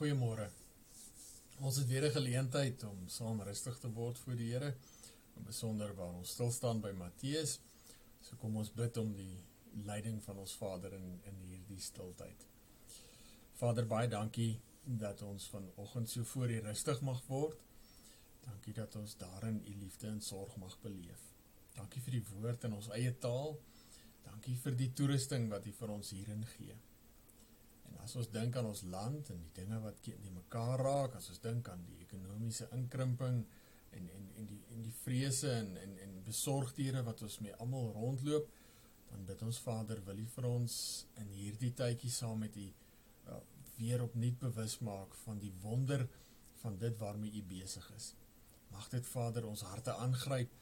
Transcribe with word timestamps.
Goeiemôre. 0.00 0.46
Ons 1.60 1.76
het 1.76 1.86
weer 1.86 2.04
'n 2.06 2.12
geleentheid 2.12 2.84
om 2.84 3.08
saam 3.08 3.42
rustig 3.42 3.78
te 3.78 3.90
word 3.92 4.18
voor 4.18 4.36
die 4.36 4.52
Here, 4.52 4.74
in 5.36 5.44
besonder 5.44 5.94
waar 5.94 6.14
ons 6.14 6.30
stil 6.30 6.50
staan 6.50 6.80
by 6.80 6.92
Matteus. 6.92 7.60
So 8.20 8.36
kom 8.36 8.56
ons 8.56 8.72
bid 8.72 8.96
om 8.96 9.12
die 9.12 9.44
leiding 9.84 10.22
van 10.22 10.38
ons 10.38 10.56
Vader 10.56 10.92
in 10.92 11.20
in 11.24 11.36
hierdie 11.50 11.80
stiltyd. 11.80 12.46
Vader, 13.52 13.86
baie 13.86 14.08
dankie 14.08 14.60
dat 14.84 15.22
ons 15.22 15.48
vanoggend 15.48 16.10
so 16.10 16.24
voor 16.24 16.50
U 16.50 16.58
rustig 16.58 17.00
mag 17.00 17.26
word. 17.26 17.58
Dankie 18.40 18.72
dat 18.72 18.96
ons 18.96 19.16
daarin 19.16 19.62
U 19.66 19.74
liefde 19.74 20.06
en 20.06 20.20
sorg 20.20 20.56
mag 20.56 20.80
beleef. 20.80 21.22
Dankie 21.74 22.00
vir 22.00 22.12
die 22.12 22.26
woord 22.32 22.64
in 22.64 22.72
ons 22.72 22.88
eie 22.88 23.18
taal. 23.18 23.58
Dankie 24.22 24.56
vir 24.56 24.76
die 24.76 24.92
toerusting 24.92 25.50
wat 25.50 25.66
U 25.66 25.72
vir 25.72 25.90
ons 25.90 26.10
hierin 26.10 26.46
gee. 26.46 26.89
En 27.90 27.98
as 28.04 28.14
ons 28.20 28.30
dink 28.34 28.56
aan 28.56 28.68
ons 28.70 28.82
land 28.92 29.32
en 29.34 29.42
die 29.42 29.52
dinge 29.56 29.80
wat 29.84 30.06
die 30.06 30.34
mekaar 30.34 30.82
raak, 30.84 31.16
as 31.18 31.30
ons 31.32 31.42
dink 31.44 31.68
aan 31.72 31.82
die 31.88 32.00
ekonomiese 32.06 32.70
inkrimping 32.76 33.42
en 33.98 34.08
en 34.16 34.28
en 34.40 34.48
die 34.50 34.60
en 34.74 34.84
die 34.86 34.96
vrese 35.02 35.52
en 35.58 35.76
en 35.84 35.96
en 36.06 36.18
besorgdhede 36.26 37.02
wat 37.06 37.22
ons 37.26 37.38
mee 37.44 37.56
almal 37.64 37.90
rondloop, 37.96 38.50
dan 39.10 39.24
bid 39.26 39.42
ons 39.42 39.62
Vader, 39.66 40.02
wil 40.06 40.22
U 40.22 40.26
vir 40.36 40.48
ons 40.50 40.76
in 41.22 41.32
hierdie 41.34 41.72
tydjie 41.82 42.12
saam 42.14 42.44
met 42.44 42.56
U 42.56 42.66
uh, 42.66 43.40
weer 43.78 44.04
opnuut 44.04 44.38
bewus 44.38 44.78
maak 44.86 45.16
van 45.24 45.40
die 45.42 45.52
wonder 45.64 46.06
van 46.62 46.76
dit 46.78 46.96
waarmee 47.00 47.40
U 47.40 47.42
besig 47.50 47.90
is. 47.96 48.12
Mag 48.70 48.86
dit 48.92 49.06
Vader 49.06 49.48
ons 49.48 49.64
harte 49.66 49.96
aangryp, 50.04 50.52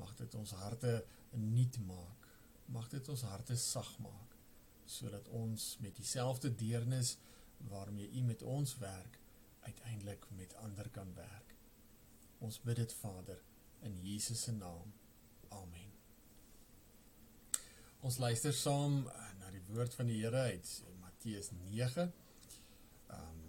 mag 0.00 0.14
dit 0.16 0.34
ons 0.40 0.56
harte 0.62 0.94
nuut 1.36 1.78
maak. 1.84 2.30
Mag 2.72 2.88
dit 2.92 3.08
ons 3.12 3.22
harte 3.28 3.56
sag 3.56 3.90
maak 4.04 4.27
sodat 4.88 5.28
ons 5.28 5.76
met 5.84 5.96
dieselfde 5.96 6.54
deernis 6.54 7.16
waarmee 7.68 8.10
U 8.10 8.22
met 8.22 8.42
ons 8.42 8.76
werk 8.78 9.18
uiteindelik 9.60 10.26
met 10.36 10.54
ander 10.64 10.88
kan 10.88 11.14
werk. 11.14 11.54
Ons 12.38 12.60
bid 12.60 12.76
dit 12.76 12.92
Vader 12.92 13.42
in 13.84 13.98
Jesus 14.02 14.42
se 14.42 14.52
naam. 14.52 14.92
Amen. 15.48 15.92
Ons 18.00 18.18
luister 18.22 18.54
saam 18.54 19.02
eh, 19.06 19.28
na 19.40 19.50
die 19.50 19.64
woord 19.68 19.94
van 19.98 20.08
die 20.08 20.20
Here 20.22 20.46
uit 20.54 20.70
Matteus 21.02 21.50
9. 21.50 22.08
Ehm 23.08 23.20
um, 23.20 23.44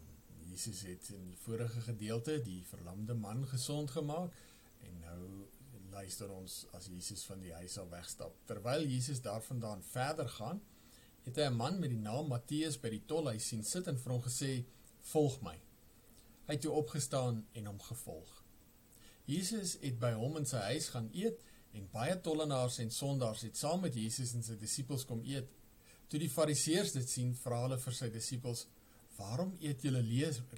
Jesus 0.49 0.81
het 0.81 1.11
in 1.13 1.27
die 1.29 1.37
vorige 1.37 1.81
gedeelte 1.85 2.39
die 2.41 2.63
verlamde 2.65 3.13
man 3.13 3.43
gesond 3.47 3.91
gemaak 3.93 4.33
en 4.81 4.95
nou 5.03 5.19
luister 5.93 6.31
ons 6.33 6.63
as 6.73 6.87
Jesus 6.89 7.23
van 7.29 7.43
die 7.43 7.53
huis 7.53 7.77
af 7.77 7.89
wegstap. 7.93 8.33
Terwyl 8.49 8.87
Jesus 8.87 9.21
daarvandaan 9.21 9.83
verder 9.83 10.29
gaan, 10.29 10.61
het 11.25 11.35
hy 11.35 11.47
'n 11.49 11.55
man 11.55 11.79
met 11.79 11.89
die 11.89 11.99
naam 11.99 12.27
Matteus 12.27 12.77
by 12.79 12.89
die 12.89 13.05
tolhuis 13.05 13.47
sien 13.47 13.63
sit 13.63 13.87
en 13.87 13.97
vir 13.97 14.11
hom 14.11 14.21
gesê: 14.21 14.65
"Volg 15.11 15.41
my." 15.41 15.57
Hy 16.47 16.53
het 16.53 16.61
toe 16.61 16.71
opgestaan 16.71 17.45
en 17.53 17.65
hom 17.65 17.79
gevolg. 17.79 18.43
Jesus 19.25 19.77
het 19.81 19.99
by 19.99 20.13
hom 20.17 20.37
in 20.37 20.45
sy 20.45 20.57
huis 20.57 20.87
gaan 20.89 21.09
eet 21.13 21.43
en 21.77 21.89
baie 21.93 22.15
tollenaars 22.25 22.79
en 22.79 22.91
sondaars 22.91 23.41
het 23.45 23.57
saam 23.57 23.81
met 23.81 23.93
Jesus 23.93 24.33
en 24.33 24.43
sy 24.43 24.55
disippels 24.57 25.05
kom 25.05 25.21
eet. 25.21 25.49
Toe 26.09 26.19
die 26.19 26.29
Fariseërs 26.29 26.95
dit 26.95 27.09
sien, 27.09 27.35
vra 27.35 27.61
hulle 27.61 27.77
vir 27.77 27.93
sy 27.93 28.09
disippels: 28.09 28.65
"Waarom 29.17 29.53
eet 29.61 29.81
julle 29.85 30.01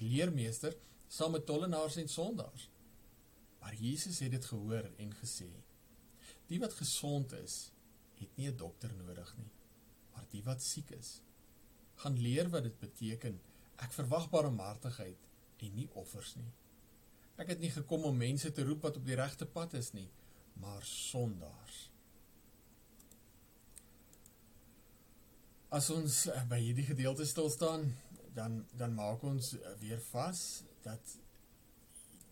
leermeester 0.00 0.76
saam 1.08 1.32
met 1.32 1.46
tollenaars 1.46 1.96
en 1.96 2.08
sondaars?" 2.08 2.70
Maar 3.60 3.74
Jesus 3.74 4.18
het 4.18 4.30
dit 4.30 4.44
gehoor 4.44 4.90
en 4.98 5.12
gesê: 5.20 5.50
"Die 6.48 6.58
wat 6.58 6.72
gesond 6.72 7.32
is, 7.32 7.70
het 8.18 8.36
nie 8.36 8.48
'n 8.48 8.56
dokter 8.56 8.94
nodig 8.94 9.36
nie." 9.36 9.50
Maar 10.12 10.26
die 10.32 10.42
wat 10.46 10.62
siek 10.62 10.90
is, 10.96 11.20
gaan 12.02 12.18
leer 12.18 12.50
wat 12.52 12.66
dit 12.68 12.78
beteken. 12.80 13.38
Ek 13.82 13.94
verwag 13.94 14.28
barmhartigheid 14.32 15.28
en 15.62 15.74
nie 15.78 15.88
offers 15.98 16.34
nie. 16.36 16.50
Ek 17.40 17.52
het 17.54 17.62
nie 17.62 17.70
gekom 17.72 18.04
om 18.08 18.18
mense 18.18 18.50
te 18.52 18.64
roep 18.66 18.84
wat 18.86 18.98
op 18.98 19.06
die 19.06 19.18
regte 19.18 19.46
pad 19.46 19.74
is 19.78 19.92
nie, 19.96 20.08
maar 20.60 20.82
sondaars. 20.86 21.88
As 25.72 25.88
ons 25.94 26.26
by 26.50 26.58
hierdie 26.60 26.84
gedeelte 26.90 27.24
stil 27.26 27.48
staan, 27.50 27.86
dan 28.36 28.64
dan 28.76 28.94
maak 28.96 29.22
ons 29.28 29.54
weer 29.80 30.00
vas 30.10 30.62
dat 30.84 31.16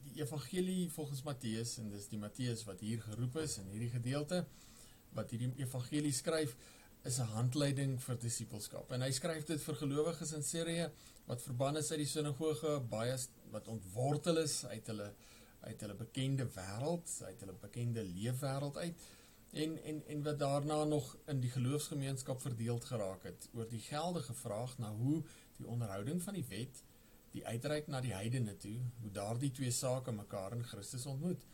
die 0.04 0.22
evangelie 0.22 0.90
volgens 0.90 1.22
Matteus 1.22 1.76
en 1.78 1.90
dis 1.92 2.08
die 2.08 2.20
Matteus 2.20 2.64
wat 2.69 2.80
hier 2.80 3.00
geroep 3.04 3.36
is 3.42 3.58
in 3.60 3.69
hierdie 3.72 3.92
gedeelte 3.92 4.44
wat 5.16 5.32
hierdie 5.34 5.52
evangelie 5.60 6.12
skryf 6.14 6.56
is 7.05 7.19
'n 7.19 7.33
handleiding 7.34 8.00
vir 8.03 8.19
disippelskap. 8.19 8.93
En 8.93 9.03
hy 9.03 9.11
skryf 9.11 9.44
dit 9.47 9.62
vir 9.62 9.75
gelowiges 9.75 10.33
in 10.33 10.43
Sirië 10.43 10.91
wat 11.27 11.43
verbann 11.43 11.77
is 11.77 11.91
uit 11.91 11.99
die 11.99 12.06
sinagoge, 12.06 12.81
baie 12.81 13.16
wat 13.50 13.69
ontwortel 13.69 14.38
is 14.38 14.65
uit 14.65 14.87
hulle 14.87 15.15
uit 15.61 15.81
hulle 15.81 15.94
bekende 15.94 16.47
wêreld, 16.56 17.22
uit 17.22 17.41
hulle 17.41 17.53
bekende 17.61 18.05
leefwêreld 18.05 18.77
uit 18.77 19.03
en 19.53 19.83
en 19.84 20.03
en 20.06 20.22
wat 20.22 20.38
daarna 20.38 20.84
nog 20.84 21.16
in 21.27 21.41
die 21.41 21.50
geloofsgemeenskap 21.50 22.41
verdeeld 22.41 22.84
geraak 22.84 23.22
het 23.22 23.49
oor 23.53 23.69
die 23.69 23.81
geldige 23.81 24.34
vraag 24.34 24.78
na 24.78 24.93
hoe 24.94 25.22
die 25.56 25.67
onderhouding 25.67 26.22
van 26.22 26.34
die 26.34 26.47
wet 26.49 26.82
die 27.34 27.47
uitreik 27.47 27.87
na 27.87 28.00
die 28.03 28.15
heidene 28.15 28.56
toe, 28.59 28.77
hoe 29.00 29.11
daardie 29.15 29.50
twee 29.55 29.71
sake 29.71 30.12
mekaar 30.12 30.56
in 30.56 30.65
Christus 30.67 31.06
ontmoet. 31.06 31.44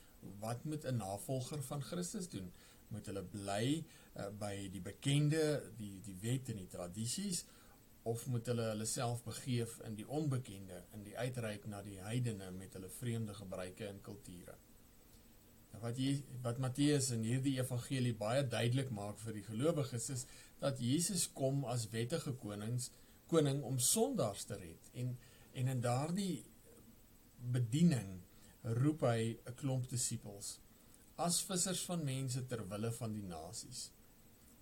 Wat 0.40 0.64
moet 0.64 0.84
'n 0.84 0.96
navolger 0.96 1.62
van 1.62 1.82
Christus 1.82 2.28
doen? 2.28 2.52
moet 2.88 3.08
hulle 3.10 3.22
bly 3.30 3.66
uh, 3.76 4.28
by 4.40 4.54
die 4.72 4.82
bekende 4.82 5.42
die 5.78 5.98
die 6.06 6.16
wet 6.22 6.52
en 6.52 6.60
die 6.62 6.70
tradisies 6.70 7.44
of 8.06 8.26
moet 8.30 8.46
hulle 8.52 8.68
hulle 8.70 8.86
self 8.86 9.24
begeef 9.26 9.80
in 9.88 9.96
die 9.98 10.06
onbekende 10.18 10.82
in 10.94 11.02
die 11.06 11.16
uitreik 11.18 11.66
na 11.70 11.82
die 11.86 11.98
heidene 12.04 12.52
met 12.54 12.76
hulle 12.78 12.90
vreemde 13.00 13.34
gebruike 13.34 13.88
en 13.88 14.02
kulture. 14.06 14.54
Nou 15.72 15.82
wat 15.82 15.98
jy 16.00 16.12
wat 16.44 16.62
Matteus 16.62 17.10
in 17.16 17.24
hierdie 17.26 17.56
evangelie 17.58 18.14
baie 18.16 18.44
duidelik 18.46 18.92
maak 18.94 19.18
vir 19.24 19.40
die 19.40 19.46
gelowiges 19.48 20.10
is 20.14 20.26
dat 20.62 20.78
Jesus 20.80 21.26
kom 21.36 21.64
as 21.68 21.90
wettige 21.94 22.36
konings 22.42 22.92
koning 23.30 23.64
om 23.66 23.80
sondaars 23.82 24.46
te 24.46 24.60
red 24.60 24.92
en 24.94 25.16
en 25.56 25.72
in 25.72 25.80
daardie 25.80 26.44
bediening 27.52 28.20
roep 28.74 29.02
hy 29.06 29.38
'n 29.46 29.54
klomp 29.54 29.88
disippels 29.88 30.58
as 31.16 31.40
vissers 31.48 31.84
van 31.88 32.04
mense 32.04 32.46
ter 32.46 32.62
wille 32.68 32.90
van 32.92 33.12
die 33.12 33.22
nasies. 33.22 33.90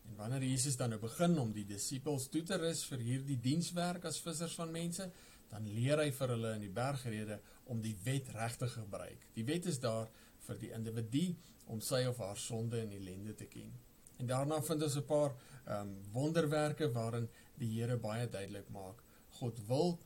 En 0.06 0.16
wanneer 0.16 0.42
Jesus 0.42 0.76
dan 0.76 0.90
nou 0.90 1.00
begin 1.00 1.38
om 1.38 1.52
die 1.52 1.64
disippels 1.64 2.28
toe 2.28 2.42
te 2.42 2.56
rus 2.56 2.84
vir 2.84 2.98
hierdie 2.98 3.40
dienswerk 3.40 4.04
as 4.04 4.20
vissers 4.20 4.54
van 4.54 4.70
mense, 4.70 5.10
dan 5.50 5.66
leer 5.66 5.98
hy 5.98 6.10
vir 6.10 6.28
hulle 6.28 6.52
in 6.54 6.60
die 6.60 6.74
bergrede 6.76 7.40
om 7.72 7.80
die 7.80 7.96
wet 8.04 8.28
reg 8.36 8.56
te 8.56 8.68
gebruik. 8.68 9.26
Die 9.34 9.44
wet 9.44 9.66
is 9.66 9.80
daar 9.80 10.10
vir 10.46 10.60
die 10.60 10.72
individu 10.76 11.34
om 11.66 11.80
sy 11.80 12.04
of 12.06 12.18
haar 12.18 12.36
sonde 12.36 12.80
en 12.80 12.92
ellende 12.92 13.34
te 13.34 13.48
ken. 13.50 13.72
En 14.20 14.26
daarna 14.26 14.60
vind 14.62 14.82
ons 14.82 14.96
'n 14.96 15.06
paar 15.06 15.34
ehm 15.66 15.80
um, 15.80 15.96
wonderwerke 16.12 16.92
waarin 16.92 17.28
die 17.58 17.80
Here 17.80 17.96
baie 17.96 18.28
duidelik 18.28 18.68
maak 18.68 19.02
God 19.40 19.58
wil 19.66 19.98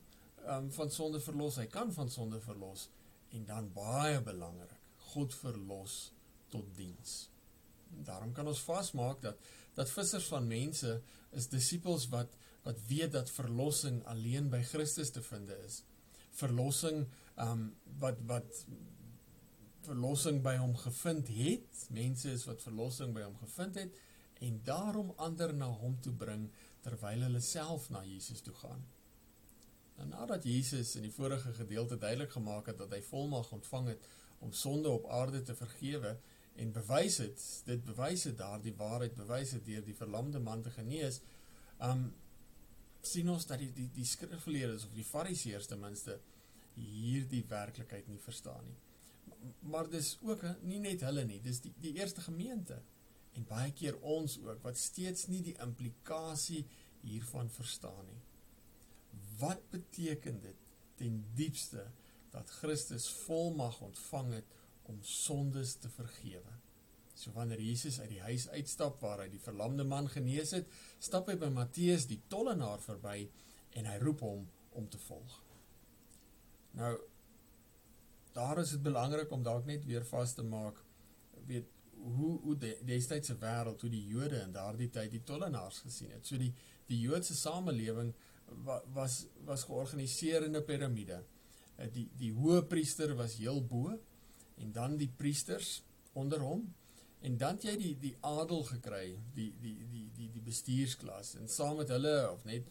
ehm 0.45 0.63
um, 0.63 0.71
van 0.71 0.91
sonde 0.91 1.19
verlos, 1.19 1.55
hy 1.55 1.67
kan 1.67 1.93
van 1.93 2.09
sonde 2.09 2.39
verlos 2.39 2.89
en 3.35 3.45
dan 3.45 3.71
baie 3.73 4.21
belangrik, 4.21 4.77
God 5.11 5.33
verlos 5.35 6.11
tot 6.53 6.65
diens. 6.77 7.29
Daarom 8.05 8.33
kan 8.33 8.47
ons 8.47 8.61
vasmaak 8.65 9.21
dat 9.21 9.39
dat 9.77 9.89
vissers 9.89 10.27
van 10.27 10.47
mense 10.47 10.99
is 11.37 11.47
disippels 11.49 12.09
wat 12.13 12.35
wat 12.65 12.81
weet 12.89 13.13
dat 13.15 13.29
verlossing 13.31 14.01
alleen 14.11 14.49
by 14.51 14.59
Christus 14.67 15.13
te 15.15 15.21
vind 15.23 15.49
is. 15.63 15.81
Verlossing 16.41 17.05
um 17.39 17.69
wat 18.01 18.19
wat 18.27 18.65
verlossing 19.87 20.41
by 20.43 20.57
hom 20.59 20.75
gevind 20.77 21.31
het. 21.33 21.85
Mense 21.95 22.31
is 22.31 22.45
wat 22.49 22.61
verlossing 22.65 23.15
by 23.15 23.23
hom 23.25 23.37
gevind 23.39 23.79
het 23.79 23.95
en 24.45 24.59
daarom 24.63 25.13
ander 25.17 25.53
na 25.53 25.67
hom 25.81 25.97
toe 26.03 26.13
bring 26.15 26.45
terwyl 26.83 27.25
hulle 27.27 27.41
self 27.43 27.89
na 27.89 28.03
Jesus 28.07 28.43
toe 28.45 28.55
gaan. 28.61 28.83
Nou 29.99 30.09
nadat 30.09 30.47
Jesus 30.47 30.95
in 30.95 31.05
die 31.07 31.13
vorige 31.13 31.53
gedeelte 31.53 31.97
duidelik 31.99 32.31
gemaak 32.31 32.71
het 32.71 32.79
dat 32.79 32.93
hy 32.95 33.01
volmag 33.11 33.51
ontvang 33.55 33.93
het 33.93 34.09
om 34.39 34.53
sonde 34.55 34.89
op 34.89 35.07
aarde 35.11 35.41
te 35.43 35.55
vergewe, 35.55 36.15
en 36.59 36.71
bewys 36.75 37.19
het 37.23 37.43
dit 37.67 37.83
bewys 37.87 38.25
het 38.27 38.37
daardie 38.39 38.73
waarheid 38.79 39.15
bewys 39.15 39.53
het 39.55 39.65
deur 39.65 39.85
die 39.85 39.95
verlamde 39.95 40.41
man 40.43 40.63
te 40.65 40.73
genees 40.75 41.21
um 41.89 42.09
sien 43.11 43.29
ons 43.31 43.47
dat 43.47 43.61
die 43.61 43.71
die, 43.75 43.87
die 43.95 44.07
skrifgeleerdes 44.07 44.85
of 44.89 44.95
die 44.95 45.07
fariseërs 45.07 45.69
ten 45.71 45.79
minste 45.79 46.17
hierdie 46.75 47.45
werklikheid 47.47 48.07
nie 48.07 48.19
verstaan 48.23 48.65
nie. 48.67 48.77
Maar 49.71 49.87
dis 49.91 50.17
ook 50.23 50.43
nie 50.67 50.81
net 50.83 51.03
hulle 51.07 51.23
nie 51.27 51.39
dis 51.43 51.61
die 51.63 51.73
die 51.85 51.95
eerste 52.01 52.25
gemeente 52.27 52.81
en 53.39 53.47
baie 53.47 53.71
keer 53.71 53.99
ons 54.15 54.35
ook 54.43 54.63
wat 54.65 54.79
steeds 54.79 55.29
nie 55.31 55.41
die 55.45 55.55
implikasie 55.63 56.65
hiervan 57.05 57.51
verstaan 57.55 58.03
nie 58.09 58.19
wat 59.39 59.69
beteken 59.71 60.41
dit 60.43 60.67
ten 60.99 61.23
diepste 61.35 61.85
dat 62.33 62.49
Christus 62.59 63.09
volmag 63.25 63.81
ontvang 63.81 64.33
het 64.33 64.57
om 64.89 64.99
sondes 65.01 65.75
te 65.75 65.89
vergewe. 65.89 66.57
So 67.13 67.31
wanneer 67.35 67.61
Jesus 67.61 67.99
uit 67.99 68.09
die 68.09 68.21
huis 68.21 68.47
uitstap 68.49 69.01
waar 69.03 69.23
hy 69.25 69.29
die 69.31 69.43
verlamde 69.43 69.83
man 69.83 70.07
genees 70.09 70.53
het, 70.55 70.69
stap 71.03 71.27
hy 71.27 71.35
by 71.39 71.49
Matteus 71.51 72.07
die 72.07 72.21
tollenaar 72.31 72.79
verby 72.83 73.25
en 73.77 73.89
hy 73.89 73.97
roep 74.03 74.23
hom 74.23 74.45
om 74.79 74.87
te 74.89 75.01
volg. 75.07 75.39
Nou 76.79 76.93
daar 78.33 78.61
is 78.61 78.71
dit 78.75 78.83
belangrik 78.85 79.31
om 79.35 79.43
dalk 79.43 79.65
net 79.67 79.83
weer 79.89 80.05
vas 80.05 80.33
te 80.37 80.45
maak 80.45 80.77
weet 81.49 81.67
hoe 81.99 82.35
hoe 82.45 82.55
die 82.61 82.75
destydse 82.87 83.35
wêreld 83.41 83.81
hoe 83.83 83.91
die 83.91 84.05
Jode 84.07 84.39
in 84.45 84.53
daardie 84.55 84.89
tyd 84.93 85.11
die 85.11 85.23
tollenaars 85.27 85.81
gesien 85.83 86.13
het. 86.15 86.25
So 86.25 86.39
die 86.39 86.53
die 86.89 87.01
Joodse 87.03 87.35
samelewing 87.35 88.13
wa, 88.65 88.81
was 88.93 89.25
was 89.45 89.63
georganiseer 89.63 90.43
in 90.43 90.55
'n 90.55 90.65
piramide. 90.65 91.23
Eh, 91.75 91.87
die 91.91 92.09
die 92.17 92.31
hoë 92.33 92.65
priester 92.67 93.15
was 93.15 93.37
heel 93.37 93.61
bo 93.65 93.99
en 94.57 94.71
dan 94.71 94.97
die 94.97 95.11
priesters 95.17 95.83
onder 96.13 96.39
hom 96.39 96.65
en 97.21 97.37
dan 97.37 97.55
het 97.55 97.63
jy 97.63 97.77
die 97.77 97.95
die 97.99 98.15
adel 98.21 98.63
gekry, 98.63 99.17
die 99.33 99.53
die 99.61 99.77
die 99.91 100.09
die 100.15 100.29
die 100.31 100.41
bestuursklas 100.41 101.35
en 101.35 101.47
saam 101.47 101.77
met 101.77 101.89
hulle 101.89 102.31
of 102.31 102.43
net 102.45 102.67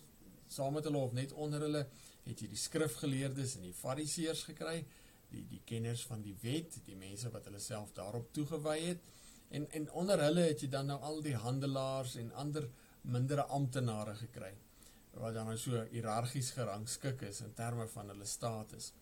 saam 0.48 0.72
met 0.72 0.84
hulle 0.84 0.98
of 0.98 1.12
net 1.12 1.32
onder 1.32 1.60
hulle 1.60 1.86
het 2.25 2.40
jy 2.40 2.48
die 2.48 2.56
skrifgeleerdes 2.56 3.56
en 3.56 3.62
die 3.62 3.75
fariseërs 3.75 4.42
gekry, 4.50 4.84
die 5.30 5.44
die 5.48 5.62
kenners 5.64 6.04
van 6.06 6.22
die 6.22 6.36
wet, 6.42 6.80
die 6.84 6.96
mense 6.96 7.30
wat 7.30 7.44
hulle 7.44 7.60
self 7.60 7.92
daarop 7.92 8.32
toegewy 8.32 8.78
het. 8.86 9.02
En 9.50 9.70
en 9.70 9.90
onder 9.90 10.20
hulle 10.20 10.48
het 10.50 10.60
jy 10.60 10.69
dan 10.69 10.86
nou 10.86 11.00
al 11.00 11.22
die 11.22 11.36
handelaars 11.36 12.16
en 12.16 12.32
ander 12.32 12.69
mindere 13.02 13.42
amptenare 13.42 14.14
gekry 14.14 14.54
wat 15.18 15.34
dan 15.34 15.48
nou 15.50 15.56
so 15.58 15.82
hiërargies 15.92 16.52
gerangskik 16.56 17.22
is 17.28 17.42
in 17.44 17.54
terme 17.58 17.88
van 17.92 18.12
hulle 18.12 18.26
status. 18.28 18.92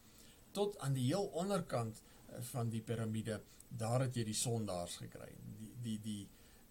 Tot 0.57 0.79
aan 0.85 0.97
die 0.97 1.09
heel 1.11 1.29
onderkant 1.37 2.01
eh, 2.01 2.41
van 2.53 2.71
die 2.73 2.83
piramide, 2.83 3.41
daar 3.69 4.07
het 4.07 4.17
jy 4.17 4.25
die 4.29 4.39
sondaars 4.39 4.97
gekry. 5.03 5.33
Die 5.57 5.73
die 5.83 5.99
die 6.03 6.23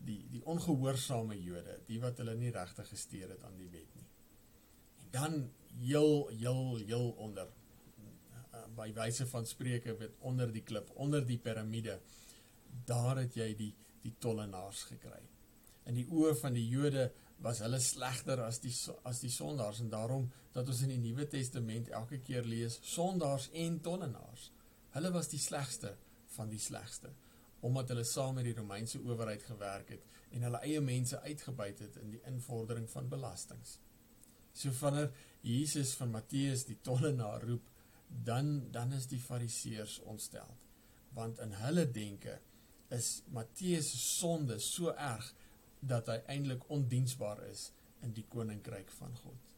die 0.05 0.19
die 0.29 0.41
ongehoorsame 0.45 1.37
Jode, 1.41 1.79
die 1.87 1.99
wat 2.01 2.19
hulle 2.21 2.35
nie 2.37 2.51
regtig 2.53 2.89
gesteer 2.89 3.31
het 3.33 3.43
aan 3.47 3.57
die 3.57 3.69
wet 3.73 3.95
nie. 3.97 4.07
En 5.03 5.11
dan 5.13 5.37
heel 5.79 6.27
heel 6.33 6.75
heel 6.81 7.09
onder 7.27 7.47
eh, 7.47 8.65
by 8.75 8.91
wyse 8.97 9.27
van 9.31 9.45
spreuke 9.45 9.97
word 9.99 10.19
onder 10.19 10.51
die 10.51 10.63
klip, 10.63 10.91
onder 10.95 11.25
die 11.25 11.39
piramide, 11.41 11.99
daar 12.85 13.23
het 13.23 13.37
jy 13.37 13.53
die 13.55 13.73
die 14.05 14.13
tollenaars 14.21 14.83
gekry. 14.91 15.21
In 15.89 15.97
die 15.97 16.05
oë 16.13 16.35
van 16.37 16.53
die 16.53 16.67
Jode 16.69 17.07
was 17.43 17.59
hulle 17.59 17.79
slegter 17.83 18.41
as 18.45 18.61
die 18.63 18.73
as 19.03 19.19
die 19.21 19.31
sondaars 19.33 19.81
en 19.83 19.91
daarom 19.91 20.29
dat 20.55 20.67
ons 20.71 20.81
in 20.85 20.93
die 20.93 21.01
Nuwe 21.03 21.27
Testament 21.27 21.89
elke 21.89 22.19
keer 22.23 22.47
lees 22.47 22.79
sondaars 22.95 23.49
en 23.53 23.79
tollenaars. 23.83 24.51
Hulle 24.95 25.11
was 25.11 25.29
die 25.33 25.41
slegste 25.41 25.95
van 26.37 26.49
die 26.49 26.61
slegste 26.61 27.11
omdat 27.65 27.89
hulle 27.89 28.03
saam 28.05 28.35
met 28.37 28.45
die 28.45 28.53
Romeinse 28.53 28.99
owerheid 29.01 29.43
gewerk 29.47 29.89
het 29.95 30.03
en 30.35 30.43
hulle 30.45 30.59
eie 30.67 30.81
mense 30.83 31.17
uitgebuit 31.23 31.79
het 31.81 31.95
in 32.01 32.11
die 32.13 32.21
invordering 32.29 32.85
van 32.91 33.07
belastings. 33.09 33.79
So 34.53 34.71
wanneer 34.79 35.09
Jesus 35.41 35.95
van 35.99 36.11
Matteus 36.13 36.65
die 36.67 36.77
tollenaar 36.81 37.43
roep, 37.43 37.65
dan 38.07 38.71
dan 38.71 38.93
is 38.93 39.07
die 39.11 39.19
Fariseërs 39.19 39.99
ontsteld. 39.99 40.61
Want 41.17 41.39
in 41.39 41.55
hulle 41.63 41.87
denke 41.91 42.39
is 42.93 43.23
Matteus 43.33 43.89
se 43.91 43.97
sonde 43.97 44.59
so 44.59 44.93
erg 44.93 45.33
dat 45.87 46.09
hy 46.11 46.17
eintlik 46.33 46.65
ondiensbaar 46.73 47.43
is 47.49 47.69
in 48.05 48.13
die 48.13 48.25
koninkryk 48.29 48.91
van 48.99 49.15
God. 49.23 49.53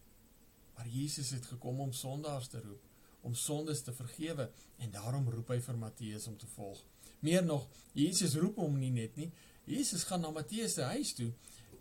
Maar 0.78 0.88
Jesus 0.88 1.32
het 1.36 1.46
gekom 1.46 1.80
om 1.80 1.94
sondaars 1.94 2.48
te 2.48 2.62
roep, 2.62 2.84
om 3.22 3.36
sondes 3.36 3.82
te 3.82 3.94
vergewe 3.94 4.50
en 4.78 4.92
daarom 4.92 5.30
roep 5.30 5.50
hy 5.52 5.60
vir 5.64 5.78
Matteus 5.78 6.28
om 6.30 6.38
te 6.38 6.48
volg. 6.54 6.84
Meer 7.26 7.44
nog, 7.46 7.66
Jesus 7.98 8.36
roep 8.38 8.60
hom 8.62 8.78
nie 8.80 8.94
net 8.94 9.16
nie. 9.18 9.32
Jesus 9.68 10.06
gaan 10.08 10.22
na 10.22 10.32
Matteus 10.32 10.78
se 10.78 10.86
huis 10.94 11.16
toe 11.18 11.32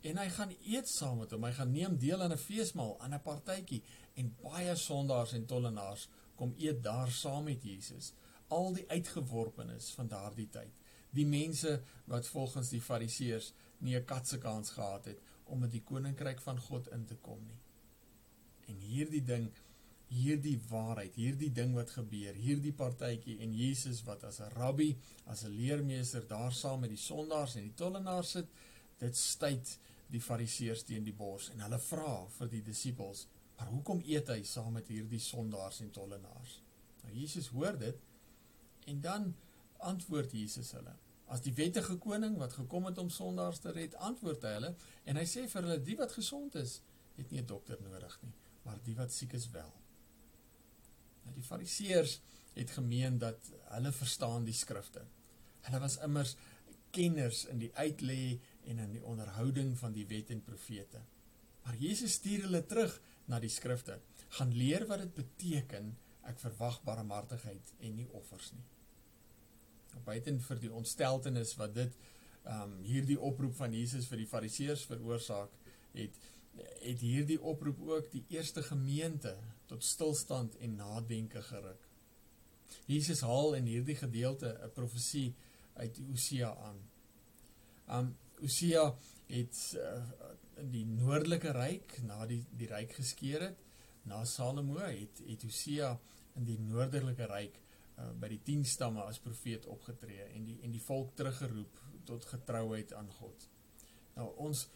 en 0.06 0.18
hy 0.20 0.26
gaan 0.32 0.54
eet 0.56 0.88
saam 0.88 1.20
met 1.20 1.34
hom. 1.34 1.44
Hy 1.44 1.52
gaan 1.58 1.72
neem 1.74 1.98
deel 1.98 2.22
aan 2.22 2.32
'n 2.32 2.38
feesmaal, 2.38 2.96
aan 3.00 3.14
'n 3.14 3.22
partytjie 3.22 3.82
en 4.14 4.34
baie 4.42 4.76
sondaars 4.76 5.32
en 5.32 5.46
tollenaars 5.46 6.08
kom 6.36 6.54
eet 6.58 6.82
daar 6.82 7.10
saam 7.10 7.44
met 7.44 7.62
Jesus. 7.62 8.12
Al 8.48 8.72
die 8.72 8.88
uitgeworpenes 8.88 9.90
van 9.90 10.08
daardie 10.08 10.48
tyd. 10.48 10.72
Die 11.10 11.26
mense 11.26 11.80
wat 12.04 12.26
volgens 12.26 12.68
die 12.68 12.80
Fariseërs 12.80 13.52
nie 13.78 13.96
'n 13.96 14.04
katse 14.04 14.38
kans 14.38 14.70
gehad 14.70 15.04
het 15.04 15.20
om 15.44 15.62
in 15.62 15.70
die 15.70 15.82
koninkryk 15.82 16.40
van 16.40 16.60
God 16.60 16.88
in 16.88 17.04
te 17.06 17.14
kom 17.14 17.40
nie. 17.46 17.60
En 18.66 18.78
hierdie 18.82 19.22
ding, 19.24 19.50
hierdie 20.08 20.58
waarheid, 20.68 21.14
hierdie 21.14 21.52
ding 21.52 21.74
wat 21.74 21.90
gebeur, 21.90 22.34
hierdie 22.34 22.72
partytjie 22.72 23.38
en 23.42 23.54
Jesus 23.54 24.02
wat 24.06 24.24
as 24.24 24.40
'n 24.40 24.50
rabbi, 24.54 24.96
as 25.26 25.44
'n 25.44 25.50
leermeester 25.50 26.26
daar 26.26 26.52
saam 26.52 26.80
met 26.80 26.90
die 26.90 27.04
sondaars 27.04 27.56
en 27.56 27.62
die 27.62 27.74
tollenaars 27.74 28.30
sit, 28.30 28.46
dit 28.98 29.16
stuit 29.16 29.78
die 30.10 30.20
fariseërs 30.20 30.82
teen 30.82 31.04
die 31.04 31.12
bors 31.12 31.50
en 31.50 31.60
hulle 31.60 31.78
vra 31.78 32.26
vir 32.38 32.48
die 32.48 32.62
disippels, 32.62 33.26
"Maar 33.56 33.66
hoekom 33.66 34.02
eet 34.06 34.28
hy 34.28 34.42
saam 34.42 34.72
met 34.72 34.88
hierdie 34.88 35.20
sondaars 35.20 35.80
en 35.80 35.90
tollenaars?" 35.90 36.62
Nou 37.02 37.14
Jesus 37.14 37.48
hoor 37.48 37.78
dit 37.78 37.96
en 38.86 39.00
dan 39.00 39.34
antwoord 39.78 40.32
Jesus 40.32 40.72
hulle: 40.72 40.94
As 41.26 41.42
die 41.42 41.54
wettige 41.58 41.96
koning 41.98 42.36
wat 42.38 42.54
gekom 42.54 42.86
het 42.86 42.98
om 43.02 43.08
sondaars 43.10 43.58
te 43.62 43.72
red, 43.74 43.96
antwoord 44.08 44.44
hy 44.46 44.52
hulle 44.58 44.72
en 45.10 45.18
hy 45.18 45.24
sê 45.26 45.46
vir 45.50 45.66
hulle 45.66 45.82
die 45.88 45.96
wat 45.98 46.14
gesond 46.14 46.54
is, 46.60 46.80
het 47.16 47.30
nie 47.30 47.40
'n 47.40 47.46
dokter 47.46 47.80
nodig 47.82 48.18
nie, 48.22 48.32
maar 48.64 48.78
die 48.84 48.94
wat 48.94 49.12
siek 49.12 49.32
is 49.34 49.50
wel. 49.50 49.72
Nou 51.24 51.34
die 51.34 51.42
fariseërs 51.42 52.20
het 52.54 52.70
gemeen 52.70 53.18
dat 53.18 53.50
hulle 53.74 53.92
verstaan 53.92 54.44
die 54.44 54.54
skrifte. 54.54 55.02
Hulle 55.62 55.80
was 55.80 55.98
immers 55.98 56.36
kenners 56.90 57.44
in 57.44 57.58
die 57.58 57.72
uitlê 57.74 58.38
en 58.64 58.78
in 58.78 58.92
die 58.92 59.04
onderhouding 59.04 59.78
van 59.78 59.92
die 59.92 60.06
wet 60.06 60.30
en 60.30 60.42
profete. 60.42 61.02
Maar 61.64 61.76
Jesus 61.76 62.12
stuur 62.12 62.42
hulle 62.42 62.66
terug 62.66 63.00
na 63.26 63.40
die 63.40 63.50
skrifte. 63.50 64.00
Gaan 64.28 64.54
leer 64.54 64.86
wat 64.86 64.98
dit 64.98 65.14
beteken 65.14 65.96
ek 66.22 66.38
verwag 66.38 66.82
barmhartigheid 66.82 67.74
en 67.80 67.94
nie 67.96 68.08
offers 68.12 68.52
nie 68.52 68.75
buiten 70.04 70.40
vir 70.40 70.60
die 70.60 70.72
ontsteltenis 70.72 71.54
wat 71.60 71.74
dit 71.74 71.96
um, 72.44 72.78
hierdie 72.86 73.18
oproep 73.20 73.54
van 73.58 73.74
Jesus 73.74 74.06
vir 74.10 74.22
die 74.22 74.30
Fariseërs 74.30 74.86
veroorsaak 74.90 75.52
het 75.96 76.18
het 76.80 77.02
hierdie 77.04 77.36
oproep 77.40 77.82
ook 77.84 78.06
die 78.12 78.24
eerste 78.32 78.62
gemeente 78.64 79.34
tot 79.68 79.84
stilstand 79.84 80.54
en 80.64 80.78
nadenke 80.78 81.42
geruk. 81.42 81.82
Jesus 82.88 83.20
haal 83.20 83.58
in 83.58 83.66
hierdie 83.68 83.96
gedeelte 83.98 84.54
'n 84.64 84.72
profesie 84.72 85.34
uit 85.74 85.98
Hosea 86.08 86.54
aan. 86.56 86.80
Um 87.98 88.16
Hosea 88.40 88.94
het 89.26 89.76
uh, 89.76 90.02
in 90.56 90.70
die 90.70 90.86
noordelike 90.86 91.52
ryk 91.52 91.98
na 92.02 92.26
die 92.26 92.44
die 92.50 92.68
ryk 92.68 92.92
geskeur 92.92 93.40
het, 93.40 93.58
na 94.02 94.24
Salomo 94.24 94.78
het 94.78 95.22
het 95.26 95.42
Hosea 95.42 95.98
in 96.36 96.44
die 96.44 96.58
noordelike 96.58 97.26
ryk 97.26 97.60
uh, 97.98 98.10
by 98.20 98.30
die 98.32 98.40
10 98.44 98.64
stamme 98.68 99.04
as 99.04 99.20
profeet 99.22 99.66
opgetree 99.66 100.28
en 100.32 100.48
die 100.48 100.58
en 100.64 100.74
die 100.74 100.82
volk 100.82 101.14
teruggeroep 101.18 101.80
tot 102.08 102.26
getrouheid 102.32 102.92
aan 102.96 103.08
God. 103.20 103.48
Nou 104.16 104.30
ons 104.48 104.66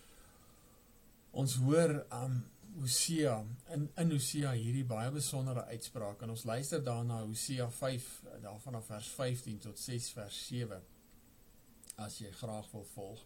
ons 1.41 1.55
hoor 1.63 1.95
um, 2.17 2.41
Hosea 2.81 3.37
in 3.75 3.89
in 3.99 4.15
Hosea 4.15 4.53
hierdie 4.57 4.87
baie 4.87 5.11
besondere 5.15 5.67
uitspraak 5.75 6.23
en 6.23 6.35
ons 6.35 6.47
luister 6.49 6.83
daarna 6.85 7.21
Hosea 7.25 7.69
5 7.81 8.09
daarvan 8.43 8.79
af 8.81 8.89
vers 8.93 9.11
15 9.19 9.59
tot 9.67 9.79
6 9.79 10.11
vers 10.19 10.41
7 10.49 10.81
as 12.01 12.19
jy 12.23 12.31
graag 12.33 12.71
wil 12.73 12.87
volg. 12.95 13.25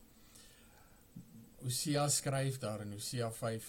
Hosea 1.63 2.09
skryf 2.09 2.59
daar 2.59 2.83
in 2.83 2.93
Hosea 2.93 3.31
5 3.31 3.69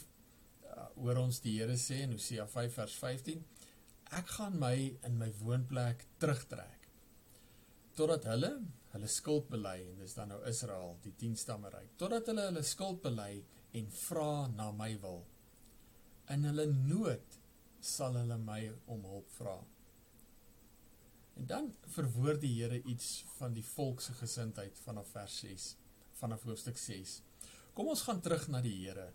uh, 0.76 0.88
oor 1.04 1.22
ons 1.22 1.40
die 1.44 1.60
Here 1.60 1.78
sê 1.80 2.02
in 2.04 2.16
Hosea 2.18 2.48
5 2.52 2.80
vers 2.82 2.96
15 3.04 3.44
ek 4.14 4.34
gaan 4.38 4.58
my 4.62 4.76
in 5.08 5.18
my 5.18 5.32
woonplek 5.42 6.06
terugtrek 6.22 6.90
totdat 7.98 8.28
hulle 8.32 8.52
hulle 8.94 9.12
skuld 9.12 9.48
bely 9.52 9.78
en 9.90 10.02
dis 10.04 10.18
dan 10.18 10.30
nou 10.32 10.42
Israel 10.50 10.98
die 11.04 11.14
10 11.24 11.40
stamme 11.42 11.72
ryk 11.74 11.96
totdat 12.02 12.28
hulle 12.32 12.50
hulle 12.50 12.64
skuld 12.64 13.02
bely 13.04 13.32
en 13.76 13.90
vra 13.92 14.48
na 14.48 14.70
my 14.72 14.94
wil. 15.04 15.26
In 16.32 16.46
hulle 16.48 16.66
nood 16.72 17.40
sal 17.86 18.16
hulle 18.18 18.38
my 18.42 18.62
om 18.92 19.04
hulp 19.10 19.32
vra 19.38 19.58
en 21.36 21.48
dan 21.48 21.68
verwoord 21.96 22.42
die 22.42 22.54
Here 22.62 22.80
iets 22.84 23.24
van 23.38 23.54
die 23.54 23.66
volk 23.76 24.02
se 24.02 24.16
gesindheid 24.16 24.78
vanaf 24.86 25.12
vers 25.18 25.38
6 25.44 25.68
vanaf 26.22 26.46
hoofstuk 26.48 26.80
6 26.80 27.20
kom 27.76 27.92
ons 27.92 28.04
gaan 28.08 28.22
terug 28.24 28.48
na 28.48 28.62
die 28.64 28.76
Here 28.80 29.10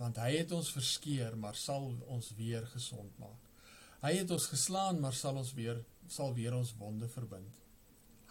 want 0.00 0.20
hy 0.22 0.30
het 0.38 0.52
ons 0.56 0.72
verskeer 0.72 1.36
maar 1.36 1.58
sal 1.60 1.90
ons 2.16 2.32
weer 2.38 2.66
gesond 2.74 3.18
maak 3.20 3.51
Hy 4.02 4.16
het 4.18 4.32
ons 4.34 4.48
geslaan, 4.50 4.96
maar 4.98 5.14
sal 5.14 5.36
ons 5.38 5.52
weer 5.54 5.78
sal 6.10 6.32
weer 6.34 6.54
ons 6.56 6.72
wonde 6.76 7.06
verbind. 7.08 7.60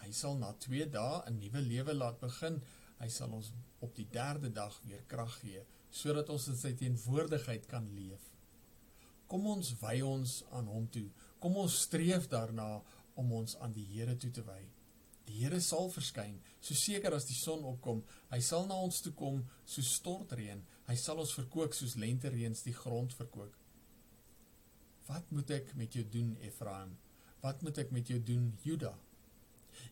Hy 0.01 0.09
sal 0.13 0.35
na 0.37 0.49
2 0.65 0.89
dae 0.91 1.21
'n 1.29 1.37
nuwe 1.39 1.61
lewe 1.61 1.93
laat 1.93 2.19
begin. 2.19 2.61
Hy 2.99 3.07
sal 3.07 3.31
ons 3.31 3.53
op 3.79 3.95
die 3.95 4.07
3de 4.15 4.51
dag 4.51 4.75
weer 4.83 5.03
krag 5.07 5.39
gee 5.39 5.63
sodat 5.91 6.29
ons 6.29 6.47
in 6.47 6.55
sy 6.55 6.73
teenwoordigheid 6.73 7.65
kan 7.67 7.87
leef. 7.95 8.21
Kom 9.27 9.47
ons 9.47 9.73
wy 9.81 10.01
ons 10.01 10.43
aan 10.51 10.67
hom 10.67 10.89
toe. 10.89 11.09
Kom 11.39 11.57
ons 11.57 11.81
streef 11.81 12.27
daarna 12.27 12.81
om 13.15 13.31
ons 13.31 13.55
aan 13.57 13.73
die 13.73 13.85
Here 13.85 14.17
toe 14.17 14.31
te 14.31 14.43
wy. 14.43 14.61
Die 15.25 15.43
Here 15.43 15.61
sal 15.61 15.89
verskyn, 15.89 16.41
so 16.61 16.73
seker 16.73 17.13
as 17.13 17.25
die 17.25 17.35
son 17.35 17.63
opkom. 17.63 18.03
Hy 18.29 18.39
sal 18.39 18.67
na 18.67 18.75
ons 18.75 19.01
toe 19.01 19.13
kom 19.13 19.43
soos 19.65 19.95
stortreën. 19.95 20.63
Hy 20.87 20.95
sal 20.95 21.19
ons 21.19 21.33
verkoop 21.33 21.73
soos 21.73 21.95
lentereëns 21.95 22.63
die 22.63 22.73
grond 22.73 23.13
verkoop. 23.13 23.60
Wat 25.07 25.31
moet 25.31 25.49
ek 25.49 25.73
met 25.75 25.93
jou 25.93 26.03
doen, 26.09 26.35
Efraim? 26.41 26.97
Wat 27.41 27.61
moet 27.65 27.77
ek 27.77 27.91
met 27.91 28.07
jou 28.07 28.19
doen, 28.23 28.51
Juda? 28.63 28.93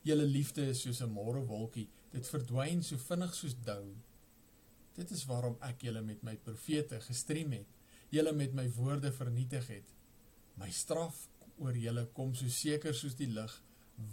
Julle 0.06 0.26
liefde 0.28 0.66
is 0.70 0.82
soos 0.82 1.02
'n 1.02 1.14
môrewolkie, 1.14 1.88
dit 2.12 2.28
verdwyn 2.28 2.84
so 2.84 2.98
vinnig 2.98 3.34
soos 3.36 3.56
dou. 3.66 3.96
Dit 4.94 5.12
is 5.12 5.26
waarom 5.26 5.58
ek 5.62 5.82
julle 5.82 6.02
met 6.02 6.24
my 6.24 6.36
profete 6.36 7.00
gestrem 7.02 7.52
het, 7.52 7.68
julle 8.10 8.34
met 8.34 8.54
my 8.54 8.68
woorde 8.70 9.12
vernietig 9.12 9.68
het. 9.68 9.94
My 10.56 10.70
straf 10.72 11.28
oor 11.58 11.78
julle 11.78 12.06
kom 12.14 12.34
so 12.36 12.48
seker 12.48 12.94
soos 12.94 13.16
die 13.16 13.32
lig, 13.32 13.54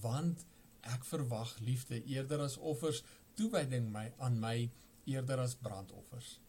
want 0.03 0.45
ek 0.83 1.05
verwag 1.05 1.59
liefde 1.61 2.05
eerder 2.05 2.41
as 2.41 2.57
offers, 2.57 3.03
toewyding 3.35 3.93
my 3.93 4.13
aan 4.19 4.41
my 4.41 4.71
eerder 5.07 5.39
as 5.39 5.55
brandoffers. 5.55 6.41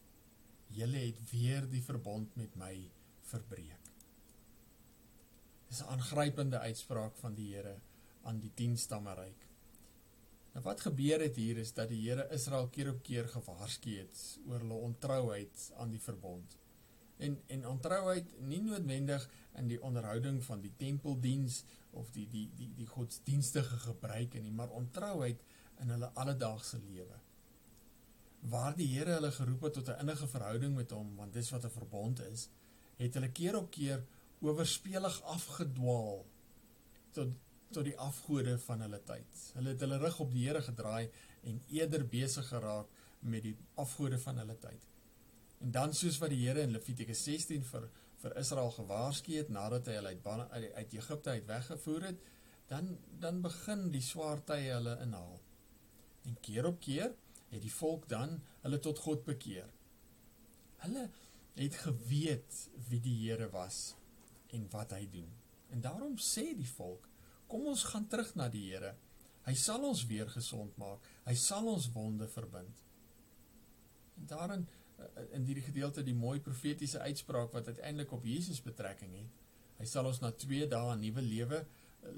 Julle 0.74 0.98
het 1.06 1.18
weer 1.32 1.66
die 1.70 1.82
verbond 1.82 2.36
met 2.36 2.56
my 2.56 2.74
verbreek. 3.30 3.77
Dis 5.68 5.82
'n 5.82 5.90
aangrypende 5.94 6.58
uitspraak 6.58 7.16
van 7.16 7.34
die 7.34 7.54
Here 7.54 7.76
aan 8.22 8.40
die 8.40 8.52
10 8.54 8.76
stamme 8.76 9.14
ryk. 9.14 9.48
Nou 10.52 10.64
wat 10.64 10.80
gebeur 10.80 11.20
het 11.20 11.36
hier 11.36 11.58
is 11.60 11.72
dat 11.72 11.88
die 11.88 12.00
Here 12.08 12.28
Israel 12.34 12.68
keer 12.68 12.88
op 12.90 13.02
keer 13.02 13.28
gewaarsku 13.28 13.98
het 13.98 14.22
oor 14.46 14.58
hulle 14.64 14.80
ontrouheid 14.88 15.72
aan 15.76 15.90
die 15.90 16.00
verbond. 16.00 16.56
En 17.16 17.36
en 17.46 17.66
ontrouheid 17.68 18.40
nie 18.40 18.60
noodwendig 18.62 19.28
in 19.60 19.68
die 19.68 19.80
onderhouding 19.82 20.42
van 20.44 20.60
die 20.60 20.72
tempeldiens 20.76 21.64
of 21.90 22.10
die 22.10 22.28
die 22.28 22.48
die 22.56 22.72
die 22.74 22.86
godsdienstige 22.86 23.78
gebruike 23.84 24.40
nie, 24.40 24.52
maar 24.52 24.70
ontrouheid 24.70 25.42
in 25.82 25.90
hulle 25.90 26.10
alledaagse 26.14 26.78
lewe. 26.78 27.20
Waar 28.40 28.76
die 28.76 28.88
Here 28.94 29.18
hulle 29.18 29.32
geroep 29.32 29.62
het 29.68 29.72
tot 29.72 29.88
'n 29.88 30.00
innige 30.00 30.28
verhouding 30.28 30.74
met 30.74 30.90
hom, 30.90 31.16
want 31.16 31.32
dis 31.32 31.50
wat 31.50 31.64
'n 31.64 31.76
verbond 31.80 32.20
is, 32.20 32.48
het 32.96 33.14
hulle 33.14 33.30
keer 33.32 33.56
op 33.56 33.70
keer 33.70 34.06
oorspelig 34.40 35.20
afgedwaal 35.22 36.24
tot 37.16 37.36
tot 37.68 37.84
die 37.84 37.98
afgode 38.00 38.54
van 38.64 38.80
hulle 38.80 39.00
tyd. 39.04 39.40
Hulle 39.58 39.74
het 39.74 39.82
hulle 39.84 39.98
rug 40.00 40.20
op 40.24 40.30
die 40.32 40.46
Here 40.46 40.62
gedraai 40.64 41.10
en 41.50 41.58
eerder 41.74 42.06
besig 42.08 42.46
geraak 42.48 42.88
met 43.20 43.44
die 43.44 43.56
afgode 43.76 44.18
van 44.22 44.40
hulle 44.40 44.56
tyd. 44.62 44.86
En 45.60 45.74
dan 45.74 45.92
soos 45.92 46.16
wat 46.22 46.32
die 46.32 46.40
Here 46.46 46.64
in 46.64 46.72
Levitikus 46.72 47.24
16 47.28 47.66
vir 47.72 47.88
vir 48.18 48.34
Israel 48.40 48.72
gewaarsku 48.74 49.36
het 49.36 49.50
nadat 49.54 49.86
hy 49.86 49.98
hulle 49.98 50.14
uit 50.16 50.24
uit, 50.26 50.72
uit 50.74 50.94
Egipte 50.96 51.30
uit 51.36 51.44
weggevoer 51.46 52.06
het, 52.08 52.24
dan 52.72 52.96
dan 53.20 53.42
begin 53.44 53.84
die 53.92 54.02
swaar 54.02 54.42
tye 54.48 54.72
hulle 54.72 54.96
inhaal. 55.04 55.38
En 56.26 56.40
keer 56.40 56.66
op 56.66 56.80
keer 56.80 57.12
het 57.52 57.62
die 57.62 57.72
volk 57.72 58.08
dan 58.08 58.40
hulle 58.64 58.80
tot 58.80 58.98
God 58.98 59.24
bekeer. 59.28 59.68
Hulle 60.82 61.08
het 61.54 61.78
geweet 61.84 62.64
wie 62.88 63.00
die 63.04 63.16
Here 63.22 63.50
was 63.54 63.97
en 64.56 64.66
wat 64.70 64.92
hy 64.96 65.04
doen. 65.12 65.30
En 65.70 65.80
daarom 65.80 66.16
sê 66.18 66.54
die 66.56 66.70
volk 66.76 67.08
Kom 67.48 67.64
ons 67.70 67.86
gaan 67.88 68.04
terug 68.12 68.34
na 68.36 68.50
die 68.52 68.66
Here. 68.68 68.92
Hy 69.46 69.54
sal 69.56 69.86
ons 69.88 70.04
weer 70.10 70.28
gesond 70.28 70.76
maak. 70.80 71.04
Hy 71.24 71.34
sal 71.40 71.68
ons 71.70 71.88
wonde 71.94 72.28
verbind. 72.28 72.82
En 74.20 74.28
daarin 74.28 74.66
eh, 74.66 75.22
in 75.38 75.46
hierdie 75.48 75.64
gedeelte 75.64 76.04
die 76.04 76.16
mooi 76.16 76.36
profetiese 76.44 77.00
uitspraak 77.00 77.54
wat 77.56 77.70
uiteindelik 77.72 78.12
op 78.12 78.26
Jesus 78.28 78.60
betrekking 78.64 79.14
het. 79.16 79.40
Hy 79.78 79.86
sal 79.88 80.10
ons 80.10 80.20
na 80.20 80.34
2 80.44 80.68
dae 80.68 80.92
'n 80.92 81.00
nuwe 81.00 81.24
lewe 81.24 81.62
eh, 81.62 81.66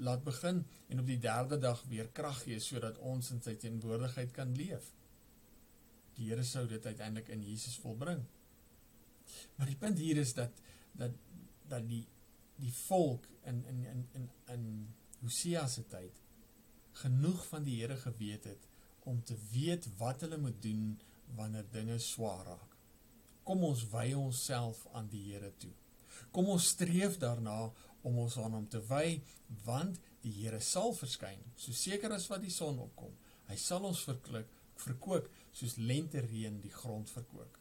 laat 0.03 0.23
begin 0.27 0.65
en 0.89 0.99
op 0.99 1.07
die 1.07 1.19
derde 1.19 1.57
dag 1.57 1.83
weer 1.87 2.11
krag 2.11 2.43
gee 2.43 2.59
sodat 2.59 2.99
ons 2.99 3.31
in 3.31 3.41
sy 3.41 3.55
teenwoordigheid 3.55 4.35
kan 4.35 4.51
leef. 4.55 4.91
Die 6.19 6.27
Here 6.27 6.43
sou 6.43 6.67
dit 6.67 6.85
uiteindelik 6.85 7.29
in 7.29 7.43
Jesus 7.43 7.79
volbring. 7.79 8.25
Maar 9.55 9.67
die 9.67 9.79
punt 9.79 9.97
hier 9.97 10.17
is 10.17 10.33
dat 10.33 10.51
dat 10.91 11.15
dat 11.71 11.87
die 11.87 12.05
die 12.61 12.73
volk 12.85 13.27
in 13.49 13.63
in 13.65 13.85
in 13.93 14.03
in 14.17 14.29
in 14.55 14.65
Hosea 15.21 15.67
se 15.67 15.85
tyd 15.89 16.21
genoeg 17.03 17.45
van 17.47 17.63
die 17.63 17.79
Here 17.81 17.97
geweet 17.97 18.43
het 18.49 18.67
om 19.09 19.23
te 19.23 19.37
weet 19.51 19.87
wat 19.97 20.21
hulle 20.21 20.37
moet 20.37 20.61
doen 20.61 20.99
wanneer 21.35 21.65
dinge 21.71 21.97
swaar 21.99 22.45
raak. 22.45 22.75
Kom 23.43 23.63
ons 23.63 23.87
wy 23.89 24.11
onsself 24.13 24.83
aan 24.93 25.07
die 25.09 25.23
Here 25.31 25.51
toe. 25.57 25.71
Kom 26.31 26.49
ons 26.53 26.67
streef 26.75 27.17
daarna 27.21 27.71
om 28.01 28.17
ons 28.17 28.37
aan 28.37 28.53
hom 28.57 28.67
te 28.69 28.81
wy 28.89 29.21
want 29.65 29.99
die 30.21 30.33
Here 30.41 30.59
sal 30.61 30.93
verskyn 30.97 31.41
so 31.55 31.73
seker 31.73 32.13
as 32.13 32.27
wat 32.29 32.43
die 32.45 32.53
son 32.53 32.79
opkom. 32.83 33.13
Hy 33.49 33.57
sal 33.57 33.87
ons 33.87 34.03
verklik 34.07 34.51
verkoop 34.81 35.27
soos 35.53 35.77
lente 35.77 36.21
reën 36.25 36.61
die 36.61 36.73
grond 36.73 37.09
verkoop. 37.09 37.57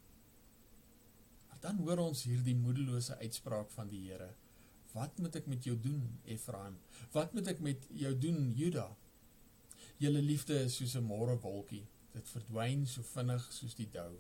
Maar 1.49 1.61
dan 1.65 1.81
hoor 1.85 2.05
ons 2.09 2.25
hierdie 2.29 2.57
moedelose 2.57 3.17
uitspraak 3.21 3.73
van 3.75 3.91
die 3.93 4.05
Here. 4.09 4.31
Wat 4.93 5.19
moet 5.19 5.37
ek 5.39 5.47
met 5.47 5.65
jou 5.65 5.77
doen, 5.81 6.03
Efraim? 6.25 6.79
Wat 7.15 7.33
moet 7.33 7.47
ek 7.53 7.61
met 7.63 7.87
jou 7.95 8.11
doen, 8.19 8.51
Juda? 8.59 8.89
Julle 10.01 10.23
liefde 10.25 10.57
is 10.65 10.77
soos 10.81 10.97
'n 10.97 11.07
môrewolkie. 11.07 11.87
Dit 12.13 12.29
verdwyn 12.29 12.87
so 12.87 13.03
vinnig 13.03 13.53
soos 13.53 13.75
die 13.75 13.89
dou. 13.91 14.19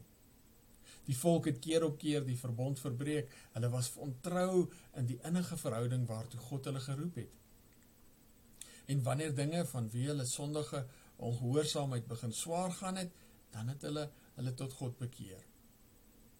Die 1.06 1.16
volk 1.16 1.46
het 1.50 1.58
keer 1.58 1.84
op 1.84 1.98
keer 1.98 2.24
die 2.24 2.38
verbond 2.38 2.80
verbreek. 2.80 3.30
Hulle 3.52 3.70
was 3.72 3.94
ontrou 3.96 4.70
in 4.94 5.06
die 5.06 5.18
innige 5.24 5.56
verhouding 5.56 6.06
waartoe 6.06 6.40
God 6.40 6.64
hulle 6.64 6.80
geroep 6.80 7.14
het. 7.14 7.32
En 8.86 9.02
wanneer 9.02 9.34
dinge 9.34 9.64
van 9.66 9.90
wie 9.90 10.06
hulle 10.06 10.24
sondige 10.24 10.86
ongehoorsaamheid 11.16 12.06
begin 12.06 12.32
swaar 12.32 12.72
gaan 12.72 12.96
het, 12.96 13.10
dan 13.50 13.68
het 13.68 13.82
hulle 13.82 14.10
hulle 14.34 14.54
tot 14.54 14.72
God 14.72 14.98
bekeer. 14.98 15.42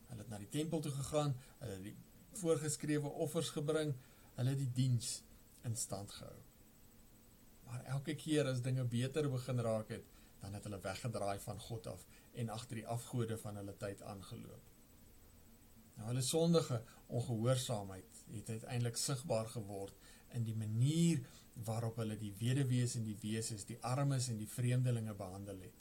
Hulle 0.08 0.22
het 0.22 0.28
na 0.28 0.38
die 0.38 0.49
tempel 0.49 0.80
toe 0.80 0.92
gegaan, 0.92 1.34
hulle 1.58 1.72
het 1.72 1.82
die 1.82 1.96
voorgeskrewe 2.40 3.08
offers 3.26 3.50
gebring, 3.50 3.94
hulle 4.40 4.56
die 4.59 4.70
diens 4.75 5.20
in 5.68 5.76
stand 5.76 6.12
gehou. 6.16 6.38
Maar 7.68 7.85
elke 7.94 8.16
keer 8.18 8.49
as 8.50 8.62
dinge 8.64 8.85
beter 8.85 9.28
begin 9.30 9.62
raak 9.62 9.92
het, 9.94 10.06
dan 10.40 10.56
het 10.56 10.64
hulle 10.66 10.80
weggedraai 10.82 11.38
van 11.44 11.61
God 11.61 11.87
af 11.92 12.06
en 12.40 12.49
agter 12.50 12.80
die 12.80 12.88
afgode 12.88 13.37
van 13.38 13.61
hulle 13.61 13.76
tyd 13.78 14.02
aangeloop. 14.02 14.70
Nou 15.99 16.09
hulle 16.09 16.25
sondige 16.25 16.80
ongehoorsaamheid 17.06 18.25
het 18.32 18.50
uiteindelik 18.56 18.97
sigbaar 18.97 19.50
geword 19.52 19.97
in 20.38 20.47
die 20.47 20.56
manier 20.56 21.20
waarop 21.66 21.99
hulle 22.00 22.16
die 22.16 22.32
weduwees 22.38 22.94
en 22.97 23.04
die 23.04 23.18
weeses, 23.20 23.66
die 23.68 23.78
armes 23.85 24.30
en 24.32 24.38
die 24.40 24.49
vreemdelinge 24.49 25.14
behandel 25.18 25.61
het. 25.66 25.76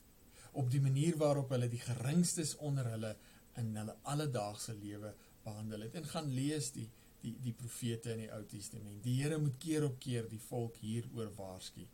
Op 0.60 0.72
die 0.74 0.82
manier 0.82 1.16
waarop 1.18 1.54
hulle 1.56 1.70
die 1.72 1.82
geringstes 1.82 2.56
onder 2.58 2.90
hulle 2.92 3.14
in 3.62 3.72
hulle 3.78 3.96
alledaagse 4.12 4.76
lewe 4.76 5.14
behandel 5.46 5.88
het. 5.88 5.96
En 5.96 6.10
gaan 6.10 6.28
lees 6.34 6.72
die 6.76 6.90
die 7.24 7.36
die 7.44 7.54
profete 7.54 8.14
in 8.16 8.24
die 8.26 8.32
Ou 8.32 8.44
Testament. 8.48 9.02
Die 9.04 9.18
Here 9.22 9.38
moet 9.38 9.58
keer 9.60 9.86
op 9.88 10.00
keer 10.00 10.28
die 10.30 10.42
volk 10.50 10.80
hieroor 10.84 11.32
waarsku 11.36 11.86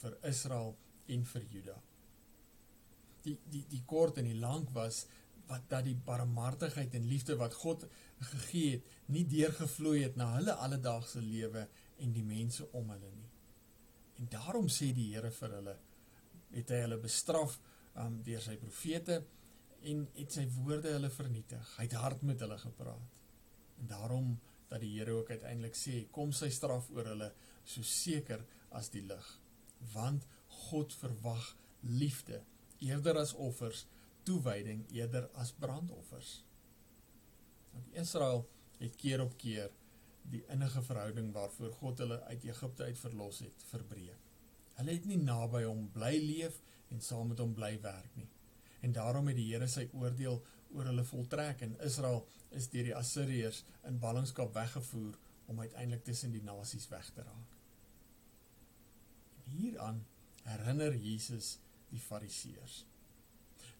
vir 0.00 0.16
Israel 0.28 0.74
en 1.14 1.26
vir 1.32 1.48
Juda. 1.54 1.76
Die 3.26 3.36
die 3.50 3.64
die 3.70 3.82
kort 3.86 4.18
en 4.18 4.30
die 4.30 4.38
lank 4.38 4.72
was 4.74 5.04
wat 5.50 5.68
dat 5.70 5.84
die 5.84 5.98
barmhartigheid 6.06 6.94
en 6.94 7.08
liefde 7.10 7.36
wat 7.36 7.54
God 7.58 7.84
gegee 8.20 8.76
het, 8.76 8.90
nie 9.12 9.24
deurgevloei 9.28 10.02
het 10.04 10.16
na 10.16 10.30
hulle 10.36 10.54
alledaagse 10.64 11.20
lewe 11.20 11.66
en 12.02 12.12
die 12.14 12.24
mense 12.24 12.66
om 12.78 12.90
hulle 12.94 13.10
nie. 13.10 13.30
En 14.22 14.30
daarom 14.32 14.68
sê 14.70 14.92
die 14.94 15.10
Here 15.12 15.30
vir 15.34 15.56
hulle 15.58 15.76
het 16.52 16.70
hy 16.70 16.82
hulle 16.84 16.98
bestraf 17.00 17.58
um, 17.96 18.20
deur 18.24 18.42
sy 18.44 18.56
profete 18.60 19.22
en 19.90 20.04
het 20.14 20.36
sy 20.36 20.46
woorde 20.56 20.92
hulle 20.94 21.10
vernietig. 21.10 21.74
Hy 21.78 21.86
het 21.88 21.98
hard 21.98 22.22
met 22.28 22.42
hulle 22.44 22.58
gepraat. 22.60 23.20
En 23.80 23.90
daarom 23.90 24.32
dat 24.72 24.80
die 24.80 24.94
Here 24.96 25.18
ook 25.20 25.30
uiteindelik 25.30 25.76
sê 25.78 26.06
kom 26.10 26.32
sy 26.32 26.48
straf 26.50 26.90
oor 26.96 27.12
hulle 27.12 27.32
so 27.62 27.84
seker 27.86 28.44
as 28.72 28.90
die 28.94 29.04
lig 29.06 29.28
want 29.92 30.26
God 30.68 30.94
verwag 30.94 31.44
liefde 31.82 32.40
eerder 32.82 33.18
as 33.20 33.34
offers 33.34 33.86
toewyding 34.26 34.84
eerder 34.94 35.28
as 35.34 35.52
brandoffers. 35.52 36.42
Want 37.72 37.94
Israel 37.98 38.44
het 38.78 38.96
keer 38.96 39.22
op 39.22 39.36
keer 39.38 39.70
die 40.32 40.42
innige 40.54 40.82
verhouding 40.86 41.32
waarvoor 41.34 41.72
God 41.80 42.02
hulle 42.04 42.20
uit 42.28 42.44
Egipte 42.46 42.84
uit 42.84 42.98
verlos 42.98 43.40
het 43.42 43.64
verbreek. 43.70 44.28
Hulle 44.78 44.94
het 44.96 45.08
nie 45.08 45.18
naby 45.20 45.64
hom 45.66 45.88
bly 45.94 46.14
leef 46.22 46.60
en 46.90 47.02
saam 47.02 47.32
met 47.32 47.42
hom 47.42 47.54
bly 47.56 47.74
werk 47.82 48.14
nie. 48.16 48.28
En 48.82 48.94
daarom 48.94 49.28
het 49.30 49.38
die 49.38 49.48
Here 49.50 49.68
sy 49.70 49.88
oordeel 49.92 50.40
oor 50.74 50.88
hulle 50.90 51.04
voltrek 51.04 51.64
en 51.66 51.76
Israel 51.86 52.22
is 52.58 52.68
deur 52.72 52.88
die 52.90 52.96
Assiriërs 52.96 53.62
in 53.88 54.00
ballingskap 54.02 54.54
weggevoer 54.54 55.18
om 55.52 55.60
uiteindelik 55.60 56.04
tussen 56.04 56.32
die 56.32 56.44
nasies 56.44 56.88
weg 56.92 57.10
te 57.14 57.24
raak. 57.26 57.58
Hieraan 59.52 60.02
herinner 60.48 60.96
Jesus 60.96 61.56
die 61.92 62.00
Fariseërs. 62.00 62.82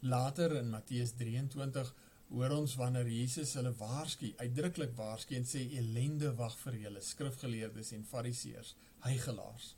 Later 0.02 0.56
in 0.58 0.70
Matteus 0.70 1.14
23 1.18 1.92
hoor 2.32 2.54
ons 2.56 2.74
wanneer 2.80 3.08
Jesus 3.12 3.54
hulle 3.58 3.74
waarsku, 3.78 4.32
uitdruklik 4.40 4.94
waarsku 4.96 5.36
en 5.36 5.46
sê 5.48 5.62
elende 5.78 6.32
wag 6.38 6.56
vir 6.64 6.78
julle 6.86 7.02
skrifgeleerdes 7.04 7.92
en 7.96 8.04
Fariseërs, 8.08 8.74
hygelaars. 9.06 9.72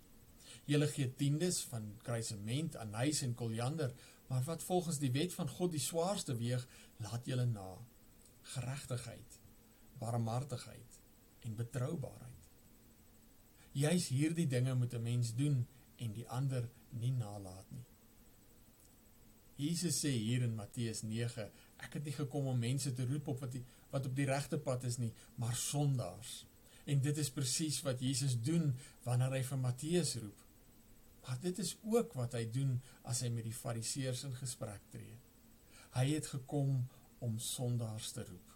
Julle 0.71 0.89
gee 0.89 1.11
tiendes 1.19 1.61
van 1.69 1.91
kruisement, 2.07 2.79
anys 2.81 3.23
en 3.27 3.35
koljander, 3.37 3.93
maar 4.27 4.43
wat 4.43 4.63
volgens 4.63 4.99
die 4.99 5.13
wet 5.13 5.35
van 5.35 5.49
God 5.49 5.71
die 5.71 5.83
swaarste 5.83 6.37
weeg, 6.37 6.67
laat 6.97 7.27
julle 7.27 7.47
na. 7.47 7.79
Geregtigheid, 8.55 9.39
barmhartigheid 9.99 11.01
en 11.45 11.57
betroubaarheid. 11.57 12.51
Juis 13.75 14.09
hierdie 14.09 14.47
dinge 14.47 14.75
moet 14.75 14.95
'n 14.95 15.03
mens 15.03 15.35
doen 15.35 15.67
en 15.97 16.13
die 16.13 16.29
ander 16.29 16.69
nie 16.89 17.13
nalat 17.13 17.71
nie. 17.71 17.85
Jesus 19.57 20.01
sê 20.03 20.11
hier 20.11 20.43
in 20.43 20.55
Matteus 20.55 21.03
9, 21.03 21.47
ek 21.85 21.99
het 21.99 22.05
nie 22.05 22.15
gekom 22.17 22.47
om 22.51 22.59
mense 22.59 22.93
te 22.93 23.07
roep 23.07 23.29
op 23.29 23.41
wat 23.45 23.53
die, 23.53 23.63
wat 23.91 24.07
op 24.07 24.17
die 24.17 24.27
regte 24.27 24.59
pad 24.59 24.85
is 24.85 24.99
nie, 24.99 25.13
maar 25.35 25.55
sondaars. 25.57 26.45
En 26.85 27.01
dit 27.01 27.17
is 27.17 27.31
presies 27.31 27.81
wat 27.87 28.01
Jesus 28.01 28.35
doen 28.43 28.73
wanneer 29.07 29.39
hy 29.39 29.43
vir 29.43 29.59
Matteus 29.63 30.17
roep. 30.21 30.44
Maar 31.25 31.41
dit 31.41 31.59
is 31.59 31.77
ook 31.83 32.13
wat 32.13 32.37
hy 32.37 32.45
doen 32.53 32.77
as 33.03 33.23
hy 33.25 33.31
met 33.33 33.47
die 33.47 33.57
Fariseërs 33.57 34.27
in 34.29 34.37
gesprek 34.37 34.83
tree. 34.93 35.17
Hy 35.97 36.05
het 36.11 36.29
gekom 36.35 36.83
om 37.25 37.39
sondaars 37.41 38.11
te 38.13 38.25
roep. 38.29 38.53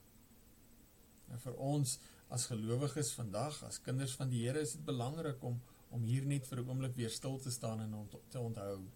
En 1.32 1.40
vir 1.40 1.56
ons 1.56 1.96
as 2.28 2.46
gelowiges 2.50 3.14
vandag, 3.16 3.62
as 3.64 3.80
kinders 3.80 4.16
van 4.20 4.28
die 4.28 4.42
Here, 4.44 4.60
is 4.60 4.76
dit 4.76 4.84
belangrik 4.84 5.42
om 5.44 5.60
om 5.88 6.02
hier 6.04 6.26
net 6.28 6.46
vir 6.46 6.58
'n 6.60 6.68
oomblik 6.68 6.94
weer 6.96 7.10
stil 7.10 7.38
te 7.40 7.50
staan 7.50 7.80
en 7.80 7.94
ont 7.94 8.14
te 8.28 8.38
onthou. 8.38 8.90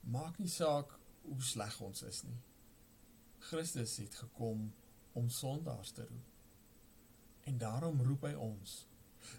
Maak 0.00 0.38
nie 0.38 0.48
saak 0.48 0.98
hoe 1.22 1.42
sleg 1.42 1.80
ons 1.80 2.02
is 2.02 2.22
nie. 2.22 2.40
Christus 3.38 3.96
het 3.96 4.14
gekom 4.14 4.72
om 5.12 5.28
sondaars 5.28 5.90
te 5.90 6.06
roep. 6.06 6.26
En 7.44 7.58
daarom 7.58 8.02
roep 8.02 8.22
hy 8.22 8.34
ons. 8.34 8.86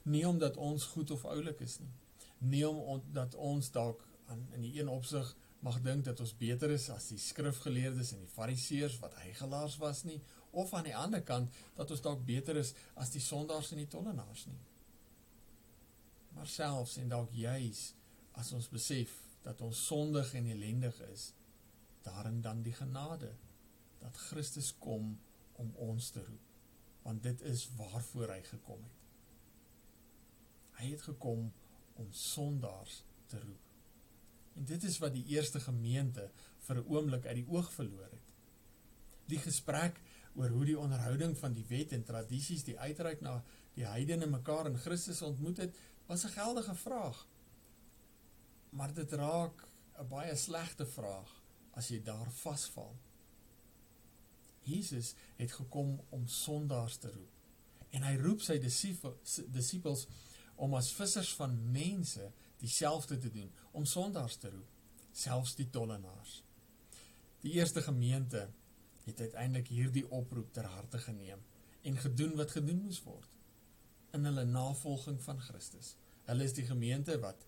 Nie 0.03 0.27
omdat 0.27 0.57
ons 0.57 0.85
goed 0.85 1.11
of 1.11 1.25
oulik 1.25 1.59
is 1.59 1.79
nie. 1.79 1.93
Nie 2.41 2.65
omdat 2.67 3.35
ons 3.35 3.71
dalk 3.71 4.03
aan 4.31 4.47
in 4.55 4.65
die 4.65 4.73
een 4.79 4.89
opsig 4.89 5.35
mag 5.61 5.77
dink 5.85 6.05
dat 6.05 6.19
ons 6.19 6.33
beter 6.37 6.71
is 6.73 6.89
as 6.89 7.11
die 7.11 7.19
skrifgeleerdes 7.21 8.15
en 8.15 8.23
die 8.23 8.33
fariseërs 8.33 8.97
wat 9.03 9.17
hygelaars 9.21 9.77
was 9.81 10.03
nie 10.09 10.17
of 10.51 10.73
aan 10.73 10.87
die 10.89 10.95
ander 10.97 11.21
kant 11.23 11.53
dat 11.77 11.91
ons 11.93 12.01
dalk 12.01 12.23
beter 12.25 12.57
is 12.57 12.73
as 12.99 13.13
die 13.13 13.21
sondaars 13.21 13.71
en 13.71 13.83
die 13.83 13.91
tollenaars 13.91 14.47
nie. 14.49 14.61
Maar 16.35 16.49
selfs 16.49 16.97
en 16.97 17.11
dalk 17.11 17.33
juis 17.35 17.91
as 18.39 18.51
ons 18.57 18.69
besef 18.71 19.13
dat 19.45 19.61
ons 19.61 19.85
sondig 19.87 20.33
en 20.37 20.49
ellendig 20.53 20.97
is, 21.11 21.31
daarin 22.05 22.41
dan 22.41 22.63
die 22.65 22.73
genade 22.73 23.31
dat 24.01 24.17
Christus 24.29 24.71
kom 24.81 25.13
om 25.61 25.73
ons 25.77 26.09
te 26.09 26.23
roep, 26.25 26.49
want 27.05 27.23
dit 27.23 27.41
is 27.49 27.67
waarvoor 27.77 28.33
hy 28.33 28.41
gekom 28.49 28.81
het. 28.81 28.97
Hy 30.81 30.91
het 30.95 31.03
gekom 31.05 31.51
om 32.01 32.13
sondaars 32.13 33.01
te 33.31 33.39
roep. 33.39 33.67
En 34.59 34.65
dit 34.67 34.83
is 34.83 34.97
wat 35.03 35.13
die 35.15 35.25
eerste 35.35 35.59
gemeente 35.63 36.29
vir 36.67 36.81
'n 36.81 36.87
oomblik 36.87 37.25
uit 37.25 37.35
die 37.35 37.49
oog 37.49 37.73
verloor 37.73 38.09
het. 38.11 38.27
Die 39.25 39.39
gesprek 39.39 40.01
oor 40.35 40.49
hoe 40.49 40.65
die 40.65 40.79
onderhouding 40.79 41.37
van 41.37 41.53
die 41.53 41.65
wet 41.67 41.91
en 41.91 42.03
tradisies 42.03 42.63
die 42.63 42.79
uitreik 42.79 43.21
na 43.21 43.43
die 43.73 43.85
heidene 43.85 44.27
mekaar 44.27 44.67
in 44.69 44.77
Christus 44.77 45.21
ontmoet 45.21 45.57
het, 45.57 45.75
was 46.07 46.25
'n 46.25 46.35
geldige 46.37 46.75
vraag. 46.75 47.27
Maar 48.69 48.93
dit 48.93 49.11
raak 49.11 49.67
'n 49.99 50.07
baie 50.07 50.35
slegte 50.35 50.85
vraag 50.85 51.41
as 51.71 51.87
jy 51.87 52.03
daar 52.03 52.31
vasval. 52.31 52.95
Jesus 54.61 55.13
het 55.35 55.51
gekom 55.51 56.01
om 56.09 56.27
sondaars 56.27 56.97
te 56.97 57.11
roep. 57.11 57.31
En 57.89 58.03
hy 58.03 58.15
roep 58.21 58.41
sy 58.41 58.59
disippels 59.51 60.07
om 60.61 60.77
as 60.77 60.91
vissers 60.93 61.33
van 61.39 61.57
mense 61.73 62.27
dieselfde 62.61 63.17
te 63.17 63.31
doen, 63.33 63.49
om 63.71 63.85
sondaars 63.89 64.37
te 64.37 64.51
roep, 64.53 64.79
selfs 65.11 65.55
die 65.57 65.69
tollenaars. 65.73 66.41
Die 67.41 67.55
eerste 67.57 67.81
gemeente 67.81 68.45
het 69.07 69.21
uiteindelik 69.21 69.71
hierdie 69.73 70.05
oproep 70.13 70.51
ter 70.53 70.67
harte 70.69 71.01
geneem 71.01 71.41
en 71.81 71.97
gedoen 71.97 72.35
wat 72.37 72.53
gedoen 72.53 72.83
moes 72.85 73.01
word 73.03 73.39
in 74.13 74.27
hulle 74.27 74.43
navolging 74.45 75.17
van 75.23 75.39
Christus. 75.41 75.95
Hulle 76.27 76.45
is 76.45 76.53
die 76.53 76.67
gemeente 76.67 77.17
wat 77.23 77.47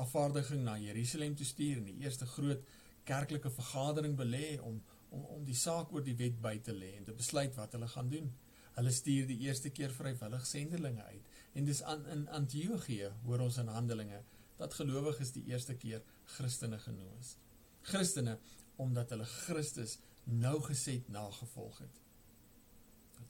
afvaardiging 0.00 0.62
na 0.64 0.78
Jerusalem 0.80 1.36
toe 1.36 1.46
stuur 1.46 1.82
en 1.82 1.90
die 1.90 1.98
eerste 2.06 2.26
groot 2.26 2.64
kerklike 3.04 3.52
vergadering 3.52 4.16
belê 4.16 4.56
om 4.60 4.80
om 5.14 5.26
om 5.36 5.42
die 5.46 5.54
saak 5.54 5.92
oor 5.94 6.02
die 6.02 6.16
wet 6.18 6.40
by 6.42 6.56
te 6.66 6.72
lê 6.74 6.94
en 6.96 7.04
te 7.06 7.12
besluit 7.14 7.52
wat 7.54 7.76
hulle 7.76 7.86
gaan 7.92 8.08
doen. 8.10 8.32
Hulle 8.74 8.90
stuur 8.90 9.28
die 9.28 9.36
eerste 9.44 9.70
keer 9.70 9.92
vrywillig 9.94 10.46
sendelinge 10.50 11.04
uit 11.04 11.28
en 11.54 11.66
dis 11.68 11.82
aan 11.82 12.06
in 12.12 12.28
Antiochië 12.28 13.12
hoor 13.24 13.46
ons 13.46 13.58
in 13.62 13.70
Handelinge 13.70 14.22
dat 14.58 14.74
gelowiges 14.74 15.32
die 15.34 15.44
eerste 15.50 15.76
keer 15.78 16.02
Christene 16.36 16.78
genoem 16.82 17.10
is. 17.20 17.36
Christene 17.82 18.38
omdat 18.82 19.14
hulle 19.14 19.26
Christus 19.28 19.98
nougeset 20.24 21.08
nagevolg 21.08 21.78
het. 21.84 22.00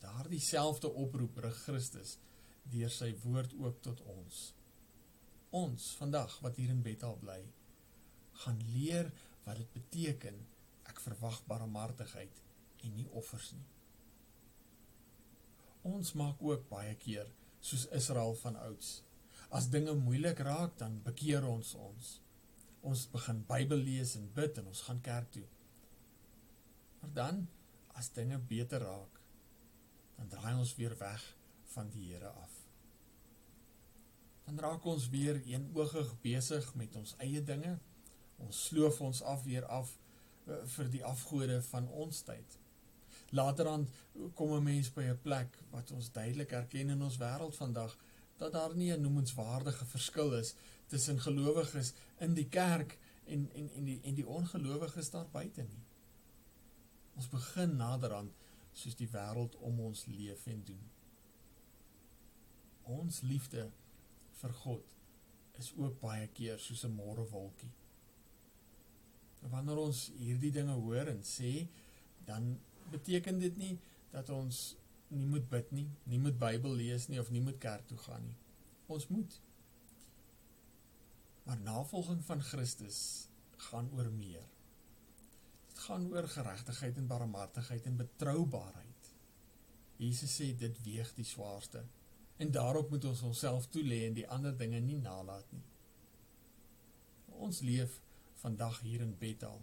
Daardie 0.05 0.41
selfde 0.43 0.89
oproep 0.93 1.37
rig 1.41 1.57
Christus 1.65 2.17
deur 2.73 2.91
sy 2.93 3.11
woord 3.23 3.53
ook 3.61 3.79
tot 3.85 4.01
ons. 4.11 4.41
Ons 5.55 5.91
vandag 5.99 6.33
wat 6.43 6.57
hier 6.59 6.73
in 6.73 6.83
Bethel 6.85 7.17
bly, 7.21 7.39
gaan 8.43 8.59
leer 8.73 9.11
wat 9.45 9.61
dit 9.61 9.71
beteken 9.77 10.37
ek 10.89 11.01
verwag 11.01 11.39
barmhartigheid 11.49 12.41
en 12.83 12.93
nie 12.97 13.07
offers 13.17 13.51
nie. 13.55 13.65
Ons 15.85 16.13
maak 16.17 16.41
ook 16.41 16.67
baie 16.69 16.93
keer 17.01 17.29
soos 17.65 17.87
Israel 17.97 18.35
van 18.43 18.59
ouds. 18.67 18.99
As 19.49 19.69
dinge 19.73 19.93
moeilik 19.97 20.39
raak, 20.45 20.77
dan 20.77 20.99
bekeer 21.05 21.45
ons 21.47 21.73
ons. 21.79 22.11
Ons 22.85 23.05
begin 23.09 23.41
Bybel 23.49 23.81
lees 23.87 24.13
en 24.19 24.27
bid 24.35 24.59
en 24.61 24.69
ons 24.69 24.81
gaan 24.87 25.01
kerk 25.05 25.31
toe. 25.33 25.45
Maar 27.01 27.13
dan 27.21 27.45
as 27.97 28.11
dinge 28.13 28.37
beter 28.51 28.83
raak, 28.85 29.21
dan 30.17 30.29
draai 30.29 30.53
ons 30.53 30.75
weer 30.77 30.93
weg 30.99 31.23
van 31.73 31.89
die 31.89 32.05
Here 32.11 32.29
af. 32.29 32.53
Dan 34.45 34.59
raak 34.61 34.85
ons 34.85 35.09
weer 35.09 35.41
eenoogig 35.41 36.11
besig 36.21 36.67
met 36.77 36.95
ons 36.95 37.15
eie 37.23 37.41
dinge. 37.43 37.77
Ons 38.45 38.65
sloof 38.67 39.01
ons 39.01 39.23
af 39.25 39.41
weer 39.47 39.65
af 39.65 39.89
uh, 40.45 40.61
vir 40.75 40.91
die 40.93 41.03
afgode 41.05 41.57
van 41.71 41.89
ons 41.89 42.21
tyd. 42.27 42.59
Later 43.35 43.63
dan 43.71 43.87
kom 44.33 44.53
'n 44.55 44.63
mens 44.63 44.91
by 44.93 45.03
'n 45.03 45.21
plek 45.21 45.57
wat 45.69 45.91
ons 45.91 46.11
duidelik 46.11 46.51
erken 46.51 46.89
in 46.89 47.01
ons 47.01 47.17
wêreld 47.17 47.55
vandag 47.55 47.97
dat 48.37 48.51
daar 48.51 48.75
nie 48.75 48.91
'n 48.91 49.01
noemenswaardige 49.01 49.85
verskil 49.85 50.33
is 50.33 50.55
tussen 50.87 51.19
gelowiges 51.19 51.93
in 52.17 52.33
die 52.33 52.49
kerk 52.49 52.97
en 53.25 53.49
en 53.53 53.69
en 53.73 53.83
die 53.83 53.99
en 54.03 54.15
die 54.15 54.27
ongelowiges 54.27 55.09
daar 55.09 55.27
buite 55.31 55.61
nie. 55.61 55.83
Ons 57.15 57.29
begin 57.29 57.75
naderhand 57.75 58.33
soos 58.71 58.95
die 58.95 59.09
wêreld 59.09 59.55
om 59.55 59.79
ons 59.79 60.05
leef 60.05 60.45
en 60.45 60.63
doen. 60.63 60.83
Ons 62.83 63.21
liefde 63.21 63.71
vir 64.41 64.53
God 64.53 64.95
is 65.57 65.71
ook 65.77 65.99
baie 65.99 66.27
keer 66.27 66.59
soos 66.59 66.83
'n 66.85 66.95
môrewolkie. 66.95 67.71
Wanneer 69.39 69.77
ons 69.77 70.11
hierdie 70.17 70.51
dinge 70.51 70.73
hoor 70.73 71.07
en 71.07 71.21
sê, 71.23 71.67
dan 72.25 72.59
beteken 72.91 73.39
dit 73.39 73.57
nie 73.57 73.73
dat 74.11 74.29
ons 74.29 74.75
nie 75.13 75.27
moet 75.29 75.45
bid 75.49 75.71
nie, 75.75 75.87
nie 76.09 76.19
moet 76.19 76.37
Bybel 76.39 76.77
lees 76.79 77.07
nie 77.11 77.19
of 77.21 77.31
nie 77.33 77.43
moet 77.43 77.59
kerk 77.61 77.87
toe 77.89 77.97
gaan 78.05 78.23
nie. 78.25 78.37
Ons 78.91 79.07
moet. 79.13 79.39
Maar 81.45 81.61
navolging 81.61 82.23
van 82.25 82.41
Christus 82.41 82.99
gaan 83.69 83.89
oor 83.93 84.09
meer. 84.13 84.45
Dit 85.69 85.83
gaan 85.87 86.07
oor 86.11 86.27
geregtigheid 86.29 86.97
en 86.97 87.07
barmhartigheid 87.07 87.85
en 87.85 87.99
betroubaarheid. 88.01 89.11
Jesus 90.01 90.33
sê 90.39 90.49
dit 90.57 90.81
weeg 90.83 91.13
die 91.15 91.27
swaarste 91.27 91.85
en 92.37 92.51
daarop 92.51 92.89
moet 92.91 93.05
ons 93.07 93.21
onsself 93.29 93.69
toelê 93.71 94.01
en 94.07 94.17
die 94.17 94.27
ander 94.27 94.57
dinge 94.57 94.81
nie 94.83 94.97
nalat 94.99 95.53
nie. 95.55 95.63
Ons 97.45 97.61
leef 97.63 98.01
vandag 98.41 98.81
hier 98.83 99.05
in 99.05 99.15
Bethel 99.19 99.61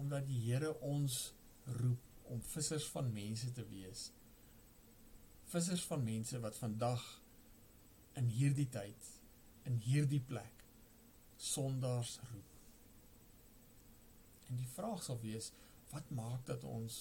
omdat 0.00 0.24
die 0.26 0.40
Here 0.40 0.72
ons 0.80 1.32
roep 1.64 2.30
om 2.32 2.42
vissers 2.42 2.86
van 2.94 3.12
mense 3.12 3.52
te 3.52 3.64
wees. 3.68 4.10
Vissers 5.52 5.84
van 5.84 6.04
mense 6.04 6.40
wat 6.40 6.56
vandag 6.56 7.02
in 8.16 8.28
hierdie 8.32 8.68
tyd, 8.72 9.08
in 9.68 9.78
hierdie 9.84 10.20
plek 10.20 10.64
sondaars 11.42 12.18
roep. 12.30 12.50
En 14.48 14.60
die 14.60 14.68
vraag 14.74 15.02
sal 15.02 15.18
wees, 15.22 15.50
wat 15.92 16.10
maak 16.14 16.44
dat 16.48 16.64
ons 16.64 17.00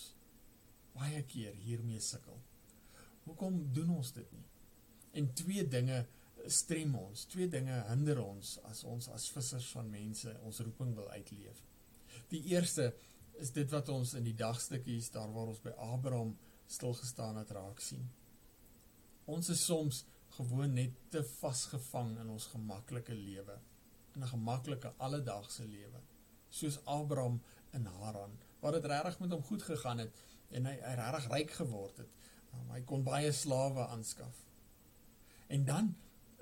baie 0.96 1.22
keer 1.32 1.56
hiermee 1.64 2.02
sukkel? 2.04 2.40
Hoekom 3.28 3.62
doen 3.76 3.94
ons 3.98 4.12
dit 4.16 4.32
nie? 4.36 4.48
En 5.20 5.28
twee 5.38 5.64
dinge 5.68 6.06
strem 6.50 6.96
ons, 6.98 7.26
twee 7.30 7.48
dinge 7.52 7.76
hinder 7.90 8.20
ons 8.24 8.56
as 8.68 8.84
ons 8.88 9.08
as 9.14 9.30
vissers 9.36 9.68
van 9.76 9.92
mense 9.92 10.32
ons 10.48 10.62
roeping 10.66 10.96
wil 10.98 11.10
uitleef. 11.14 11.60
Die 12.32 12.42
eerste 12.54 12.90
is 12.92 13.11
dit 13.50 13.70
wat 13.72 13.90
ons 13.90 14.14
in 14.14 14.24
die 14.24 14.36
dagstukkies 14.38 15.10
daar 15.12 15.32
waar 15.34 15.50
ons 15.50 15.62
by 15.64 15.74
Abraham 15.82 16.38
stil 16.68 16.94
gestaan 16.94 17.38
het 17.42 17.52
raak 17.52 17.80
sien. 17.82 18.06
Ons 19.26 19.50
is 19.50 19.66
soms 19.66 20.06
gewoon 20.38 20.74
net 20.74 20.94
te 21.10 21.24
vasgevang 21.24 22.20
in 22.20 22.30
ons 22.30 22.46
gemaklike 22.54 23.14
lewe, 23.14 23.58
in 24.16 24.24
'n 24.24 24.28
gemaklike 24.28 24.94
alledaagse 24.98 25.66
lewe, 25.68 26.02
soos 26.50 26.80
Abraham 26.86 27.42
in 27.74 27.86
Haran, 27.86 28.38
waar 28.60 28.72
dit 28.72 28.86
regtig 28.86 29.20
met 29.20 29.32
hom 29.32 29.44
goed 29.44 29.64
gegaan 29.64 29.98
het 29.98 30.14
en 30.50 30.66
hy 30.66 30.78
hy 30.82 30.96
regtig 30.96 31.32
ryk 31.32 31.52
geword 31.52 31.98
het, 31.98 32.10
Um, 32.52 32.72
hy 32.76 32.82
kon 32.88 33.04
baie 33.06 33.32
slawe 33.36 33.88
aanskaf. 33.94 34.44
En 35.52 35.66
dan 35.68 35.94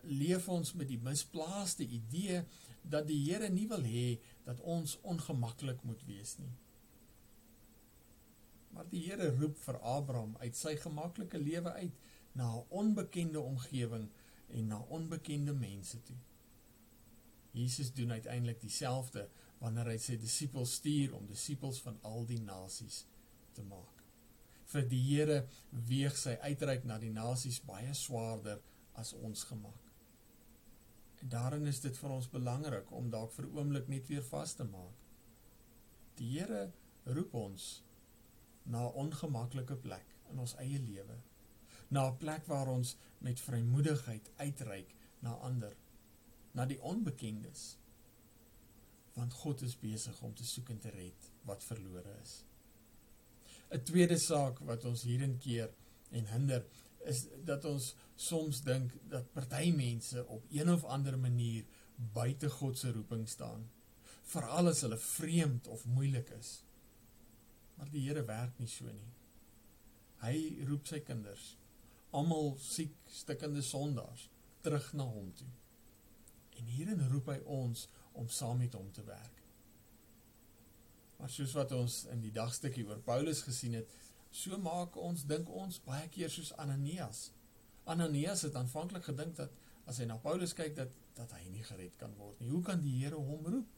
leef 0.02 0.48
ons 0.50 0.74
met 0.80 0.90
die 0.90 1.00
misplaaste 1.02 1.86
idee 1.86 2.44
dat 2.82 3.08
die 3.10 3.20
Here 3.26 3.50
nie 3.54 3.68
wil 3.70 3.84
hê 3.86 4.08
dat 4.48 4.62
ons 4.62 4.98
ongemaklik 5.02 5.84
moet 5.86 6.04
wees 6.08 6.38
nie. 6.40 6.52
Die 8.90 9.04
Here 9.06 9.30
roep 9.38 9.58
vir 9.62 9.78
Abraham 9.86 10.36
uit 10.42 10.56
sy 10.58 10.76
gemaklike 10.82 11.38
lewe 11.38 11.74
uit 11.78 12.00
na 12.34 12.48
'n 12.56 12.66
onbekende 12.70 13.42
omgewing 13.42 14.10
en 14.48 14.68
na 14.68 14.80
onbekende 14.80 15.54
mense 15.54 16.04
toe. 16.04 16.18
Jesus 17.52 17.94
doen 17.94 18.12
uiteindelik 18.12 18.62
dieselfde 18.62 19.30
wanneer 19.60 19.86
hy 19.86 19.98
sy 19.98 20.18
disippels 20.18 20.74
stuur 20.80 21.16
om 21.16 21.28
disippels 21.28 21.82
van 21.82 21.98
al 22.02 22.26
die 22.26 22.42
nasies 22.42 23.06
te 23.54 23.64
maak. 23.64 24.04
Vir 24.66 24.88
die 24.90 25.02
Here 25.02 25.48
weeg 25.70 26.18
sy 26.18 26.38
uitreik 26.42 26.86
na 26.86 26.98
die 26.98 27.14
nasies 27.14 27.60
baie 27.66 27.94
swaarder 27.94 28.62
as 28.94 29.14
ons 29.14 29.44
gemaak. 29.44 29.86
En 31.22 31.30
daarin 31.30 31.68
is 31.68 31.82
dit 31.84 31.98
vir 31.98 32.10
ons 32.10 32.32
belangrik 32.32 32.92
om 32.92 33.10
dalk 33.10 33.34
vir 33.36 33.50
oomblik 33.52 33.88
net 33.88 34.08
weer 34.08 34.24
vas 34.24 34.54
te 34.54 34.64
maak. 34.64 35.06
Die 36.16 36.30
Here 36.38 36.72
roep 37.06 37.34
ons 37.34 37.84
na 38.70 38.86
'n 38.88 38.98
ongemaklike 39.04 39.76
plek 39.86 40.16
in 40.32 40.40
ons 40.40 40.56
eie 40.64 40.80
lewe. 40.80 41.18
Na 41.90 42.08
'n 42.10 42.18
plek 42.18 42.46
waar 42.46 42.68
ons 42.68 42.96
met 43.18 43.40
vrymoedigheid 43.40 44.32
uitreik 44.36 44.96
na 45.20 45.34
ander, 45.50 45.76
na 46.52 46.66
die 46.66 46.82
onbekendes. 46.82 47.78
Want 49.14 49.34
God 49.34 49.62
is 49.62 49.80
besig 49.80 50.22
om 50.22 50.34
te 50.34 50.46
soek 50.46 50.70
en 50.70 50.80
te 50.80 50.90
red 50.90 51.32
wat 51.44 51.64
verlore 51.64 52.14
is. 52.22 52.44
'n 53.70 53.84
Tweede 53.84 54.18
saak 54.18 54.60
wat 54.60 54.86
ons 54.86 55.04
hierin 55.04 55.38
keer 55.38 55.74
en 56.12 56.26
hinder 56.26 56.66
is 57.06 57.26
dat 57.46 57.66
ons 57.66 57.96
soms 58.16 58.62
dink 58.62 58.94
dat 59.10 59.34
party 59.34 59.72
mense 59.76 60.26
op 60.28 60.46
een 60.50 60.72
of 60.72 60.84
ander 60.84 61.20
manier 61.20 61.66
buite 62.14 62.50
God 62.50 62.78
se 62.78 62.92
roeping 62.92 63.28
staan 63.30 63.70
veral 64.34 64.68
as 64.68 64.82
hulle 64.86 64.98
vreemd 64.98 65.68
of 65.68 65.86
moeilik 65.86 66.30
is 66.38 66.60
maar 67.80 67.90
die 67.94 68.04
Here 68.06 68.26
werk 68.28 68.60
nie 68.60 68.70
so 68.70 68.92
nie 68.92 69.14
hy 70.26 70.36
roep 70.68 70.88
sy 70.92 71.00
kinders 71.08 71.54
almal 72.12 72.54
siek 72.60 72.94
stikkende 73.08 73.64
sondaars 73.66 74.28
terug 74.66 74.92
na 75.00 75.08
hom 75.08 75.32
toe 75.40 75.50
en 76.60 76.72
hierin 76.76 77.08
roep 77.14 77.32
hy 77.32 77.40
ons 77.60 77.88
om 78.20 78.28
saam 78.30 78.60
met 78.60 78.76
hom 78.76 78.92
te 78.94 79.06
werk 79.08 79.44
maar 81.20 81.32
soos 81.32 81.56
wat 81.56 81.72
ons 81.76 82.04
in 82.14 82.22
die 82.24 82.36
dagstukkie 82.36 82.86
oor 82.88 83.02
Paulus 83.08 83.44
gesien 83.48 83.80
het 83.80 83.98
So 84.32 84.58
maak 84.62 84.98
ons 85.02 85.26
dink 85.30 85.50
ons 85.50 85.80
baie 85.86 86.08
keer 86.14 86.30
soos 86.30 86.52
Ananias. 86.62 87.30
Ananias 87.90 88.46
het 88.46 88.58
aanvanklik 88.60 89.08
gedink 89.10 89.36
dat 89.40 89.56
as 89.90 89.98
hy 89.98 90.06
na 90.06 90.20
Paulus 90.22 90.54
kyk 90.58 90.76
dat 90.78 90.94
dat 91.18 91.34
hy 91.36 91.50
nie 91.52 91.66
gered 91.66 91.96
kan 92.00 92.14
word 92.16 92.38
nie. 92.40 92.52
Hoe 92.54 92.62
kan 92.64 92.80
die 92.84 92.94
Here 93.02 93.18
hom 93.18 93.48
roep? 93.50 93.74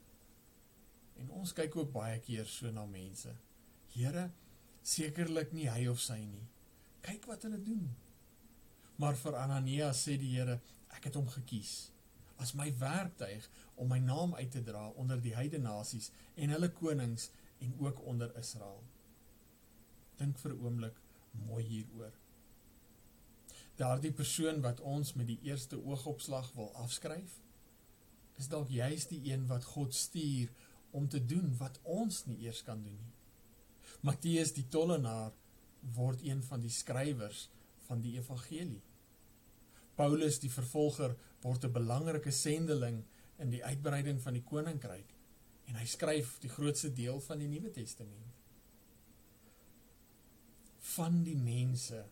En 1.22 1.32
ons 1.40 1.54
kyk 1.58 1.76
ook 1.80 1.94
baie 1.94 2.20
keer 2.22 2.46
so 2.50 2.70
na 2.72 2.84
mense. 2.86 3.32
Here, 3.96 4.30
sekerlik 4.84 5.54
nie 5.54 5.70
hy 5.70 5.88
of 5.92 6.00
sy 6.02 6.20
nie. 6.24 6.46
Kyk 7.06 7.28
wat 7.30 7.44
hulle 7.48 7.60
doen. 7.64 7.90
Maar 9.02 9.18
vir 9.18 9.38
Ananias 9.40 10.06
sê 10.06 10.18
die 10.22 10.36
Here, 10.36 10.60
ek 10.96 11.10
het 11.10 11.18
hom 11.20 11.28
gekies 11.32 11.92
as 12.42 12.56
my 12.58 12.72
werktuig 12.82 13.46
om 13.76 13.92
my 13.92 14.00
naam 14.02 14.34
uit 14.36 14.50
te 14.52 14.64
dra 14.66 14.88
onder 15.02 15.20
die 15.22 15.36
heidene 15.38 15.70
nasies 15.70 16.10
en 16.36 16.54
hulle 16.54 16.72
konings 16.74 17.30
en 17.62 17.76
ook 17.80 18.02
onder 18.10 18.34
Israel. 18.40 18.82
Dink 20.18 20.40
vir 20.40 20.54
'n 20.54 20.64
oomblik 20.66 20.98
mooi 21.48 21.64
hieroor. 21.64 22.14
Daardie 23.76 24.12
persoon 24.12 24.62
wat 24.62 24.80
ons 24.80 25.14
met 25.14 25.28
die 25.28 25.40
eerste 25.44 25.78
oogopslag 25.86 26.52
wil 26.54 26.74
afskryf, 26.76 27.40
is 28.38 28.48
dalk 28.48 28.70
juis 28.70 29.08
die 29.08 29.22
een 29.32 29.48
wat 29.48 29.64
God 29.64 29.94
stuur 29.94 30.50
om 30.92 31.08
te 31.08 31.26
doen 31.26 31.58
wat 31.58 31.80
ons 31.84 32.26
nie 32.26 32.38
eers 32.46 32.64
kan 32.64 32.84
doen 32.84 32.98
nie. 32.98 33.14
Matteus 34.02 34.54
die 34.58 34.68
tollenaar 34.74 35.34
word 35.96 36.24
een 36.26 36.42
van 36.44 36.62
die 36.62 36.74
skrywers 36.74 37.48
van 37.88 38.02
die 38.02 38.16
evangelie. 38.18 38.82
Paulus 39.98 40.40
die 40.42 40.50
vervolger 40.50 41.16
word 41.42 41.66
'n 41.66 41.74
belangrike 41.74 42.32
sendeling 42.32 43.04
in 43.38 43.50
die 43.50 43.64
uitbreiding 43.66 44.22
van 44.22 44.34
die 44.34 44.44
koninkryk 44.44 45.16
en 45.68 45.76
hy 45.76 45.86
skryf 45.86 46.40
die 46.40 46.50
grootste 46.50 46.94
deel 46.94 47.20
van 47.20 47.40
die 47.40 47.48
Nuwe 47.48 47.72
Testament 47.72 48.38
van 50.96 51.24
die 51.24 51.38
mense 51.38 52.06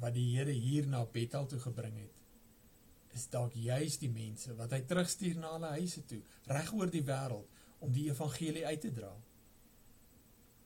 wat 0.00 0.14
die 0.14 0.36
Here 0.36 0.52
hier 0.52 0.86
na 0.86 1.04
Bethel 1.04 1.46
toe 1.46 1.58
gebring 1.58 1.96
het 1.98 2.20
is 3.18 3.26
dalk 3.32 3.56
juis 3.58 3.98
die 3.98 4.10
mense 4.10 4.54
wat 4.58 4.72
hy 4.72 4.80
terugstuur 4.86 5.40
na 5.40 5.52
hulle 5.56 5.72
huise 5.80 6.04
toe 6.06 6.20
reg 6.46 6.70
oor 6.78 6.92
die 6.92 7.04
wêreld 7.06 7.58
om 7.80 7.92
die 7.92 8.06
evangelie 8.10 8.66
uit 8.66 8.80
te 8.84 8.90
dra. 8.92 9.10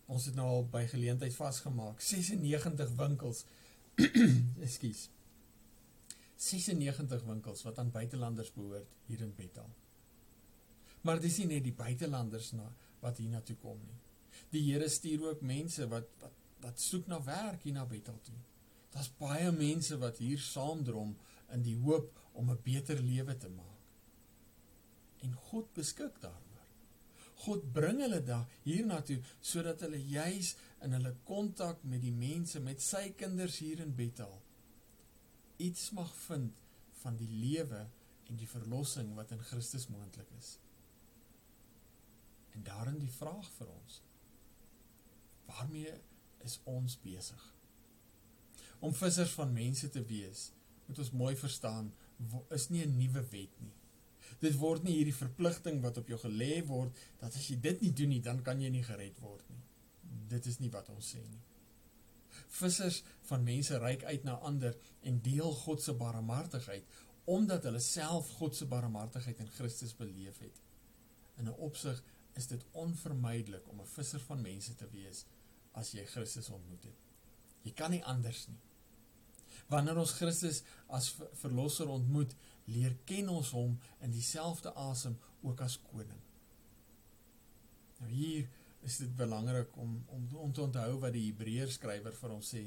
Ons 0.06 0.28
het 0.28 0.36
nou 0.36 0.46
al 0.46 0.66
by 0.68 0.84
geleentheid 0.90 1.34
vasgemaak 1.36 2.00
96 2.04 2.92
winkels. 2.98 3.44
Ekskuus. 4.66 5.08
96 6.36 7.24
winkels 7.24 7.62
wat 7.64 7.78
aan 7.78 7.92
buitelanders 7.94 8.52
behoort 8.52 8.96
hier 9.06 9.22
in 9.24 9.32
Bethel. 9.36 9.68
Maar 11.04 11.20
dis 11.20 11.38
nie 11.40 11.54
net 11.54 11.64
die 11.64 11.76
buitelanders 11.76 12.52
na 12.56 12.66
wat 13.04 13.20
hier 13.20 13.32
na 13.32 13.40
toe 13.44 13.56
kom 13.60 13.78
nie. 13.80 14.00
Die 14.52 14.64
Here 14.66 14.88
stuur 14.88 15.30
ook 15.30 15.44
mense 15.44 15.88
wat 15.92 16.08
wat 16.22 16.40
wat 16.64 16.80
soek 16.80 17.10
na 17.12 17.18
werk 17.24 17.66
hier 17.66 17.74
na 17.76 17.84
Bethel 17.84 18.16
toe. 18.24 18.38
Daar's 18.94 19.10
baie 19.18 19.50
mense 19.52 19.98
wat 20.00 20.20
hier 20.22 20.40
saamdrom 20.40 21.10
in 21.52 21.64
die 21.66 21.76
hoop 21.76 22.08
om 22.32 22.50
'n 22.50 22.62
beter 22.62 23.02
lewe 23.02 23.36
te 23.36 23.48
maak. 23.48 23.82
En 25.20 25.34
God 25.34 25.72
beskik 25.72 26.20
daaroor. 26.20 26.53
God 27.42 27.72
bring 27.72 28.00
hulle 28.00 28.22
daar 28.22 28.46
hiernatoe 28.62 29.18
sodat 29.40 29.80
hulle 29.80 29.98
juis 29.98 30.54
in 30.86 30.92
hulle 30.92 31.14
kontak 31.24 31.82
met 31.82 32.00
die 32.00 32.14
mense 32.14 32.60
met 32.60 32.82
sy 32.82 33.10
kinders 33.18 33.58
hier 33.58 33.80
in 33.80 33.94
Bethel 33.96 34.40
iets 35.56 35.90
mag 35.90 36.14
vind 36.26 36.62
van 37.02 37.16
die 37.16 37.28
lewe 37.28 37.86
en 38.28 38.36
die 38.40 38.48
verlossing 38.48 39.14
wat 39.14 39.30
in 39.30 39.42
Christus 39.42 39.88
moontlik 39.88 40.30
is. 40.38 40.56
En 42.54 42.62
daarin 42.64 42.98
die 42.98 43.10
vraag 43.10 43.50
vir 43.58 43.70
ons: 43.70 44.00
Waarmee 45.46 45.94
is 46.44 46.58
ons 46.64 46.96
besig. 47.02 47.42
Om 48.78 48.94
vissers 48.94 49.32
van 49.32 49.52
mense 49.52 49.88
te 49.90 50.02
wees, 50.04 50.50
moet 50.86 50.98
ons 50.98 51.10
mooi 51.10 51.34
verstaan, 51.36 51.92
is 52.50 52.68
nie 52.68 52.84
'n 52.86 52.96
nuwe 52.96 53.22
wet 53.30 53.60
nie. 53.60 53.74
Dit 54.40 54.56
word 54.58 54.84
nie 54.84 54.96
hierdie 54.98 55.16
verpligting 55.16 55.80
wat 55.82 55.98
op 56.00 56.08
jou 56.08 56.18
gelê 56.18 56.62
word 56.66 56.98
dat 57.20 57.34
as 57.34 57.48
jy 57.50 57.56
dit 57.60 57.80
nie 57.82 57.92
doen 57.92 58.08
nie, 58.08 58.20
dan 58.20 58.42
kan 58.42 58.60
jy 58.60 58.70
nie 58.70 58.84
gered 58.84 59.18
word 59.20 59.44
nie. 59.50 59.62
Dit 60.28 60.46
is 60.46 60.60
nie 60.60 60.70
wat 60.70 60.88
ons 60.88 61.14
sê 61.14 61.22
nie. 61.22 61.42
Vissers 62.54 63.02
van 63.28 63.44
mense 63.46 63.78
reik 63.78 64.04
uit 64.04 64.24
na 64.24 64.38
ander 64.48 64.76
en 65.02 65.20
deel 65.22 65.52
God 65.64 65.82
se 65.82 65.94
barmhartigheid 65.98 67.02
omdat 67.24 67.64
hulle 67.64 67.80
self 67.80 68.34
God 68.38 68.56
se 68.56 68.66
barmhartigheid 68.68 69.38
in 69.40 69.48
Christus 69.48 69.94
beleef 69.96 70.38
het. 70.44 70.58
In 71.40 71.48
'n 71.48 71.56
opsig 71.68 72.02
is 72.36 72.46
dit 72.46 72.64
onvermydelik 72.72 73.68
om 73.68 73.80
'n 73.80 73.86
visser 73.86 74.20
van 74.20 74.42
mense 74.42 74.74
te 74.74 74.88
wees 74.90 75.24
as 75.72 75.92
jy 75.92 76.04
Christus 76.04 76.50
ontmoet 76.50 76.82
het. 76.82 76.98
Jy 77.62 77.72
kan 77.72 77.90
nie 77.90 78.04
anders 78.04 78.46
nie. 78.48 78.58
Wanneer 79.68 79.98
ons 80.00 80.16
Christus 80.18 80.62
as 80.86 81.10
verlosser 81.40 81.88
ontmoet, 81.90 82.34
leer 82.70 82.96
ken 83.08 83.28
ons 83.32 83.52
hom 83.56 83.76
in 84.04 84.12
dieselfde 84.14 84.72
asem 84.80 85.16
ook 85.44 85.60
as 85.64 85.78
koning. 85.90 86.20
Nou 88.00 88.10
hier 88.10 88.48
is 88.84 88.98
dit 89.00 89.12
belangrik 89.16 89.76
om 89.80 89.96
om 90.12 90.26
om 90.46 90.52
te 90.52 90.62
onthou 90.64 90.98
wat 91.00 91.14
die 91.16 91.26
Hebreër 91.28 91.72
skrywer 91.72 92.16
vir 92.20 92.34
ons 92.34 92.52
sê. 92.56 92.64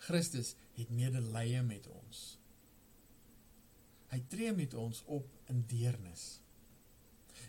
Christus 0.00 0.54
het 0.76 0.92
medelee 0.96 1.62
met 1.64 1.86
ons. 1.92 2.20
Hy 4.10 4.20
tree 4.32 4.52
met 4.56 4.74
ons 4.74 5.02
op 5.06 5.28
in 5.52 5.62
deernis. 5.70 6.40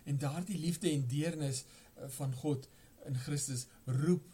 En 0.05 0.19
daardie 0.19 0.59
liefde 0.59 0.91
en 0.91 1.07
deernis 1.07 1.63
eh, 1.63 2.07
van 2.17 2.35
God 2.43 2.67
in 3.07 3.17
Christus 3.17 3.65
roep 3.85 4.27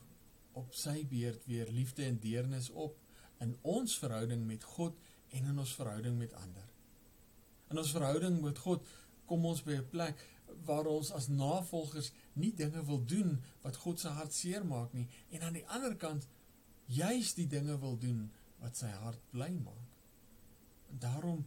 op 0.57 0.73
sy 0.75 1.03
beurt 1.07 1.45
weer 1.45 1.69
liefde 1.71 2.05
en 2.05 2.19
deernis 2.19 2.69
op 2.69 2.97
in 3.43 3.57
ons 3.61 3.97
verhouding 4.01 4.45
met 4.47 4.63
God 4.63 4.97
en 5.29 5.51
in 5.51 5.59
ons 5.59 5.75
verhouding 5.75 6.17
met 6.17 6.33
ander. 6.33 6.65
In 7.71 7.77
ons 7.77 7.91
verhouding 7.91 8.41
met 8.41 8.59
God 8.63 8.87
kom 9.27 9.45
ons 9.45 9.63
by 9.63 9.77
'n 9.77 9.89
plek 9.91 10.23
waar 10.65 10.87
ons 10.87 11.11
as 11.11 11.27
navolgers 11.27 12.11
nie 12.33 12.53
dinge 12.55 12.83
wil 12.85 13.05
doen 13.05 13.37
wat 13.61 13.75
God 13.75 13.99
se 13.99 14.07
hart 14.07 14.33
seermaak 14.33 14.93
nie 14.93 15.07
en 15.29 15.41
aan 15.41 15.53
die 15.53 15.67
ander 15.67 15.95
kant 15.95 16.27
juis 16.85 17.33
die 17.33 17.47
dinge 17.47 17.79
wil 17.79 17.97
doen 17.99 18.31
wat 18.59 18.77
sy 18.79 18.87
hart 19.03 19.19
bly 19.31 19.51
maak. 19.63 19.87
En 20.89 20.99
daarom 20.99 21.45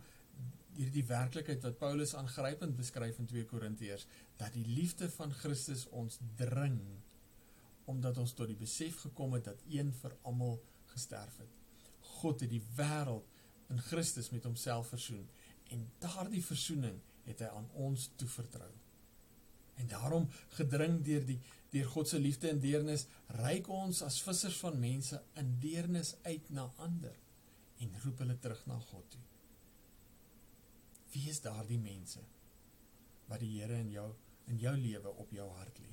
hierdie 0.76 1.04
werklikheid 1.06 1.62
wat 1.62 1.78
Paulus 1.78 2.14
aangrypend 2.14 2.76
beskryf 2.76 3.18
in 3.18 3.26
2 3.26 3.44
Korintiërs 3.44 4.06
dat 4.36 4.52
die 4.52 4.66
liefde 4.66 5.10
van 5.10 5.32
Christus 5.32 5.86
ons 5.88 6.20
dring 6.36 6.80
omdat 7.90 8.20
ons 8.22 8.32
tot 8.38 8.46
die 8.46 8.58
besef 8.58 9.00
gekom 9.06 9.32
het 9.34 9.48
dat 9.50 9.64
een 9.68 9.90
vir 10.02 10.14
almal 10.22 10.60
gesterf 10.92 11.40
het. 11.42 11.59
God 12.20 12.44
het 12.44 12.52
die 12.52 12.62
wêreld 12.76 13.26
in 13.70 13.80
Christus 13.86 14.30
met 14.34 14.46
homself 14.48 14.90
versoen 14.92 15.26
en 15.70 15.86
daardie 16.02 16.42
versoening 16.44 16.98
het 17.26 17.42
hy 17.44 17.50
aan 17.54 17.68
ons 17.78 18.08
toevertrou. 18.18 18.70
En 19.80 19.88
daarom 19.88 20.28
gedring 20.58 21.00
deur 21.06 21.24
die 21.26 21.38
deur 21.70 21.86
God 21.86 22.08
se 22.10 22.18
liefde 22.18 22.48
en 22.50 22.58
deernis, 22.58 23.06
reik 23.38 23.68
ons 23.70 24.02
as 24.02 24.18
vissers 24.26 24.56
van 24.58 24.78
mense 24.80 25.20
in 25.38 25.52
deernis 25.62 26.16
uit 26.26 26.48
na 26.50 26.66
ander 26.82 27.14
en 27.80 27.94
roep 28.04 28.24
hulle 28.24 28.34
terug 28.42 28.64
na 28.66 28.78
God 28.88 29.06
toe. 29.12 29.22
Wie 31.14 31.28
is 31.30 31.38
daardie 31.44 31.78
mense 31.78 32.22
wat 33.30 33.38
die 33.42 33.52
Here 33.54 33.78
in 33.78 33.92
jou 33.94 34.08
in 34.50 34.58
jou 34.58 34.72
lewe 34.74 35.12
op 35.22 35.30
jou 35.30 35.46
hart 35.60 35.78
lê? 35.78 35.92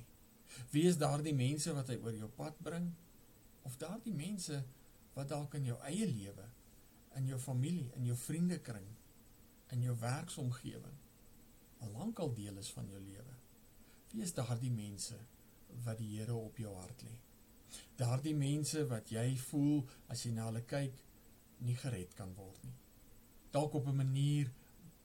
Wie 0.72 0.88
is 0.90 0.98
daardie 0.98 1.34
mense 1.36 1.70
wat 1.76 1.92
hy 1.92 2.00
oor 2.02 2.16
jou 2.16 2.28
pad 2.34 2.58
bring? 2.66 2.90
Of 3.62 3.78
daardie 3.78 4.14
mense 4.14 4.58
wat 4.58 4.77
dalk 5.26 5.54
in 5.54 5.64
jou 5.64 5.78
eie 5.82 6.06
lewe, 6.06 6.46
in 7.16 7.26
jou 7.26 7.38
familie, 7.38 7.90
in 7.96 8.04
jou 8.04 8.16
vriendekring, 8.16 8.86
in 9.72 9.82
jou 9.82 9.96
werksomgewing 9.98 10.98
al 11.78 11.90
lankal 11.94 12.32
deel 12.34 12.56
is 12.58 12.70
van 12.74 12.88
jou 12.90 13.00
lewe. 13.00 13.34
Wie 14.12 14.22
is 14.22 14.34
daardie 14.34 14.72
mense 14.72 15.18
wat 15.84 15.98
die 16.00 16.10
Here 16.16 16.34
op 16.34 16.58
jou 16.58 16.74
hart 16.74 17.04
lê? 17.06 17.14
Daardie 18.00 18.34
mense 18.34 18.84
wat 18.88 19.12
jy 19.12 19.36
voel 19.50 19.82
as 20.08 20.24
jy 20.24 20.32
na 20.34 20.48
hulle 20.48 20.64
kyk 20.66 21.02
nie 21.66 21.76
gered 21.78 22.14
kan 22.18 22.32
word 22.38 22.62
nie. 22.64 22.76
Dalk 23.52 23.74
op 23.74 23.86
'n 23.86 23.96
manier 23.96 24.50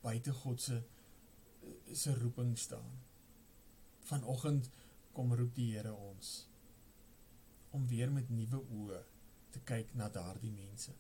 buite 0.02 0.32
God 0.32 0.62
se 0.62 0.84
se 1.94 2.14
roeping 2.14 2.58
staan. 2.58 3.00
Vanoggend 4.00 4.70
kom 5.14 5.34
roep 5.34 5.56
die 5.56 5.76
Here 5.76 5.94
ons 5.94 6.48
om 7.72 7.88
weer 7.88 8.12
met 8.12 8.30
nuwe 8.30 8.60
oë 8.60 9.04
te 9.54 9.62
kyk 9.68 9.94
na 10.00 10.10
daardie 10.14 10.52
mense. 10.54 10.94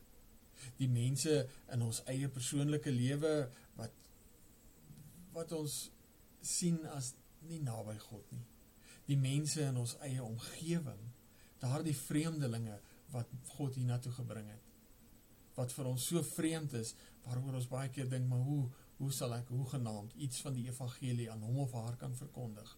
Die 0.77 0.89
mense 0.91 1.33
in 1.73 1.83
ons 1.85 2.03
eie 2.11 2.29
persoonlike 2.31 2.93
lewe 2.93 3.33
wat 3.79 4.09
wat 5.33 5.53
ons 5.57 5.77
sien 6.45 6.77
as 6.93 7.13
nie 7.49 7.59
naby 7.63 7.95
God 8.03 8.27
nie. 8.35 8.45
Die 9.09 9.17
mense 9.17 9.63
in 9.65 9.79
ons 9.81 9.95
eie 10.05 10.21
omgewing, 10.23 10.99
daardie 11.63 11.95
vreemdelinge 11.97 12.77
wat 13.15 13.31
God 13.55 13.79
hiernatoe 13.79 14.13
gebring 14.19 14.51
het. 14.51 14.69
Wat 15.57 15.73
vir 15.73 15.89
ons 15.89 16.05
so 16.11 16.21
vreemd 16.25 16.77
is, 16.77 16.93
waaroor 17.25 17.57
ons 17.57 17.69
baie 17.71 17.89
keer 17.93 18.09
dink, 18.11 18.29
maar 18.29 18.45
hoe 18.45 18.63
hoe 18.99 19.09
sal 19.11 19.33
ek 19.35 19.49
hoe 19.51 19.65
genaamd 19.67 20.13
iets 20.21 20.43
van 20.45 20.53
die 20.55 20.67
evangelie 20.69 21.25
aan 21.31 21.41
hom 21.43 21.63
of 21.65 21.73
haar 21.75 21.97
kan 21.99 22.13
verkondig? 22.15 22.69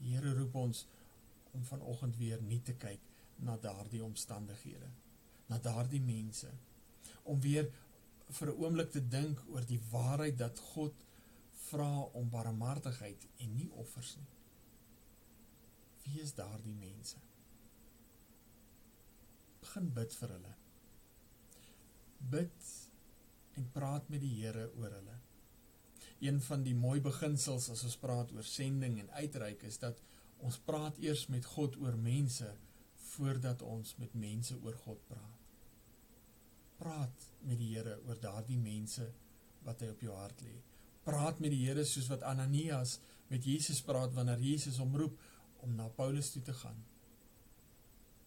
Die 0.00 0.10
Here 0.12 0.34
roep 0.34 0.58
ons 0.58 0.82
om 1.54 1.62
vanoggend 1.64 2.18
weer 2.18 2.42
nie 2.42 2.58
te 2.66 2.74
kyk 2.76 3.13
na 3.36 3.56
daardie 3.56 4.04
omstandighede, 4.04 4.90
na 5.46 5.58
daardie 5.58 6.00
mense, 6.00 6.50
om 7.22 7.40
weer 7.40 7.70
vir 8.30 8.48
'n 8.48 8.58
oomblik 8.62 8.90
te 8.90 9.08
dink 9.08 9.42
oor 9.48 9.64
die 9.66 9.80
waarheid 9.90 10.38
dat 10.38 10.58
God 10.58 10.94
vra 11.68 12.00
om 12.00 12.30
barmhartigheid 12.30 13.26
en 13.38 13.54
nie 13.56 13.70
offers 13.70 14.16
nie. 14.16 14.32
Wie 16.04 16.20
is 16.20 16.34
daardie 16.34 16.74
mense? 16.74 17.16
Begin 19.60 19.92
bid 19.92 20.14
vir 20.14 20.34
hulle. 20.36 20.54
Bid 22.34 22.72
en 23.54 23.70
praat 23.72 24.08
met 24.08 24.20
die 24.20 24.34
Here 24.40 24.70
oor 24.76 24.90
hulle. 24.90 25.16
Een 26.20 26.40
van 26.40 26.62
die 26.62 26.74
mooi 26.74 27.00
beginsels 27.00 27.70
as 27.70 27.84
ons 27.84 27.96
praat 28.00 28.32
oor 28.32 28.46
sending 28.48 28.98
en 29.00 29.10
uitreik 29.10 29.62
is 29.62 29.78
dat 29.78 30.00
ons 30.44 30.58
praat 30.58 30.98
eers 30.98 31.26
met 31.32 31.44
God 31.44 31.76
oor 31.80 31.96
mense 31.96 32.50
voordat 33.14 33.62
ons 33.62 33.96
met 34.02 34.14
mense 34.14 34.56
oor 34.62 34.76
God 34.84 35.00
praat. 35.08 35.42
Praat 36.78 37.26
met 37.48 37.58
die 37.58 37.70
Here 37.74 37.98
oor 38.06 38.18
daardie 38.20 38.58
mense 38.58 39.06
wat 39.64 39.82
hy 39.82 39.90
op 39.94 40.02
jou 40.04 40.14
hart 40.16 40.42
lê. 40.46 40.54
Praat 41.04 41.40
met 41.42 41.52
die 41.54 41.62
Here 41.66 41.84
soos 41.88 42.08
wat 42.12 42.24
Ananias 42.26 42.98
met 43.30 43.46
Jesus 43.46 43.82
praat 43.84 44.12
wanneer 44.16 44.42
Jesus 44.42 44.80
hom 44.82 44.96
roep 44.96 45.20
om 45.64 45.76
na 45.76 45.88
Paulus 45.96 46.30
toe 46.34 46.42
te 46.44 46.54
gaan. 46.60 46.80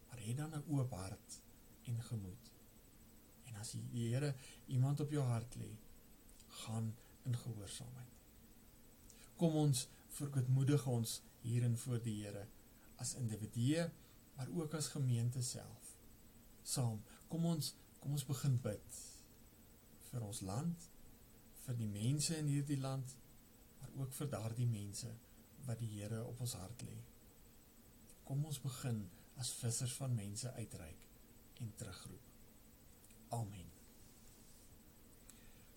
Maar 0.08 0.24
hê 0.26 0.36
dan 0.36 0.56
'n 0.56 0.66
oop 0.68 0.92
hart 0.92 1.42
en 1.84 2.02
gemoed. 2.02 2.52
En 3.46 3.56
as 3.56 3.72
die 3.72 4.10
Here 4.10 4.34
iemand 4.68 5.00
op 5.00 5.12
jou 5.12 5.24
hart 5.24 5.56
lê, 5.56 5.72
gaan 6.48 6.96
in 7.24 7.36
gehoorsaamheid. 7.36 8.14
Kom 9.36 9.56
ons 9.56 9.88
vergoedmoedig 10.18 10.88
ons 10.88 11.22
hierin 11.42 11.78
voor 11.78 12.02
die 12.04 12.24
Here 12.24 12.48
as 12.98 13.16
individue 13.16 13.92
maar 14.38 14.50
ook 14.54 14.74
as 14.74 14.88
gemeente 14.94 15.42
self. 15.42 15.94
Saam, 16.64 17.02
kom 17.28 17.46
ons 17.46 17.74
kom 17.98 18.14
ons 18.14 18.26
begin 18.30 18.60
bid 18.62 18.98
vir 20.12 20.24
ons 20.24 20.42
land, 20.46 20.84
vir 21.66 21.78
die 21.80 21.90
mense 21.90 22.38
in 22.38 22.48
hierdie 22.48 22.78
land, 22.80 23.16
maar 23.82 23.96
ook 24.04 24.14
vir 24.20 24.30
daardie 24.32 24.68
mense 24.70 25.10
wat 25.66 25.82
die 25.82 25.90
Here 25.98 26.22
op 26.24 26.40
ons 26.46 26.54
hart 26.56 26.86
lê. 26.88 26.96
Kom 28.28 28.46
ons 28.46 28.62
begin 28.64 29.02
as 29.42 29.52
vissers 29.60 29.96
van 30.00 30.16
mense 30.16 30.54
uitreik 30.54 31.08
en 31.64 31.74
terugroep. 31.80 32.30
Amen. 33.36 33.74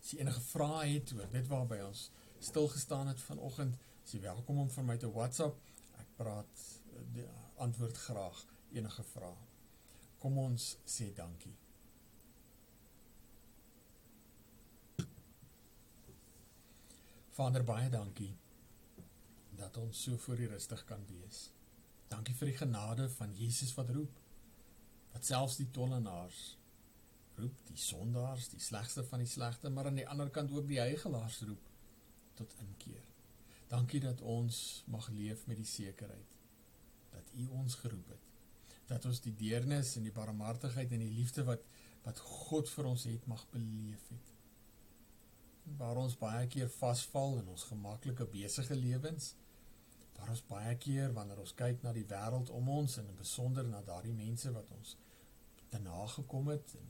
As 0.01 0.13
jy 0.13 0.21
enige 0.23 0.45
vrae 0.45 0.87
het 0.93 1.15
oor 1.17 1.33
dit 1.33 1.51
waarby 1.51 1.81
ons 1.89 2.07
stil 2.41 2.69
gestaan 2.73 3.11
het 3.11 3.21
vanoggend, 3.25 3.77
is 4.05 4.15
jy 4.15 4.23
welkom 4.29 4.63
om 4.63 4.71
vir 4.71 4.87
my 4.87 4.97
te 5.01 5.11
WhatsApp. 5.11 5.59
Praat 6.21 6.67
die 7.15 7.25
antwoord 7.65 7.97
graag 7.97 8.45
enige 8.77 9.05
vrae. 9.15 9.49
Kom 10.21 10.37
ons 10.39 10.75
sê 10.85 11.09
dankie. 11.17 11.57
Vader 17.41 17.65
baie 17.65 17.89
dankie 17.89 18.35
dat 19.57 19.77
ons 19.81 20.03
so 20.05 20.17
voor 20.21 20.41
U 20.45 20.47
rustig 20.53 20.85
kan 20.89 21.03
wees. 21.09 21.51
Dankie 22.13 22.35
vir 22.37 22.51
die 22.51 22.59
genade 22.59 23.09
van 23.17 23.33
Jesus 23.37 23.73
wat 23.79 23.93
roep. 23.97 24.17
Wat 25.13 25.27
selfs 25.27 25.57
die 25.61 25.71
tollenaars 25.75 26.41
roep, 27.41 27.61
die 27.69 27.79
sondaars, 27.81 28.51
die 28.53 28.61
slegste 28.61 29.05
van 29.09 29.25
die 29.25 29.31
slegte, 29.31 29.71
maar 29.73 29.89
aan 29.89 30.01
die 30.01 30.09
ander 30.09 30.31
kant 30.31 30.53
ook 30.53 30.69
die 30.69 30.81
heiligelaars 30.83 31.41
roep 31.49 31.71
tot 32.41 32.57
inkeer. 32.65 33.10
Dankie 33.71 34.01
dat 34.03 34.21
ons 34.21 34.83
mag 34.91 35.09
leef 35.15 35.47
met 35.47 35.61
die 35.61 35.69
sekerheid 35.69 36.37
dat 37.11 37.31
U 37.39 37.47
ons 37.61 37.75
geroep 37.75 38.09
het. 38.09 38.27
Dat 38.91 39.05
ons 39.07 39.21
die 39.23 39.35
deernis 39.37 39.95
en 39.99 40.07
die 40.07 40.15
barmhartigheid 40.15 40.93
en 40.93 41.05
die 41.05 41.15
liefde 41.15 41.47
wat 41.47 41.67
wat 42.01 42.21
God 42.25 42.71
vir 42.73 42.87
ons 42.89 43.03
het 43.05 43.27
mag 43.29 43.43
beleef 43.53 44.07
het. 44.09 44.29
Waar 45.79 45.99
ons 46.01 46.17
baie 46.19 46.47
keer 46.49 46.71
vasval 46.73 47.37
in 47.43 47.51
ons 47.53 47.67
gemaklike 47.69 48.25
besige 48.33 48.75
lewens, 48.75 49.35
waar 50.17 50.33
ons 50.33 50.43
baie 50.49 50.73
keer 50.81 51.13
wanneer 51.17 51.43
ons 51.45 51.53
kyk 51.57 51.85
na 51.85 51.93
die 51.97 52.07
wêreld 52.09 52.51
om 52.57 52.71
ons 52.73 52.97
en 53.01 53.09
in 53.13 53.19
besonder 53.21 53.69
na 53.69 53.83
daardie 53.85 54.17
mense 54.17 54.53
wat 54.57 54.73
ons 54.79 54.97
te 55.71 55.79
nagekom 55.85 56.49
het 56.53 56.75
en 56.81 56.89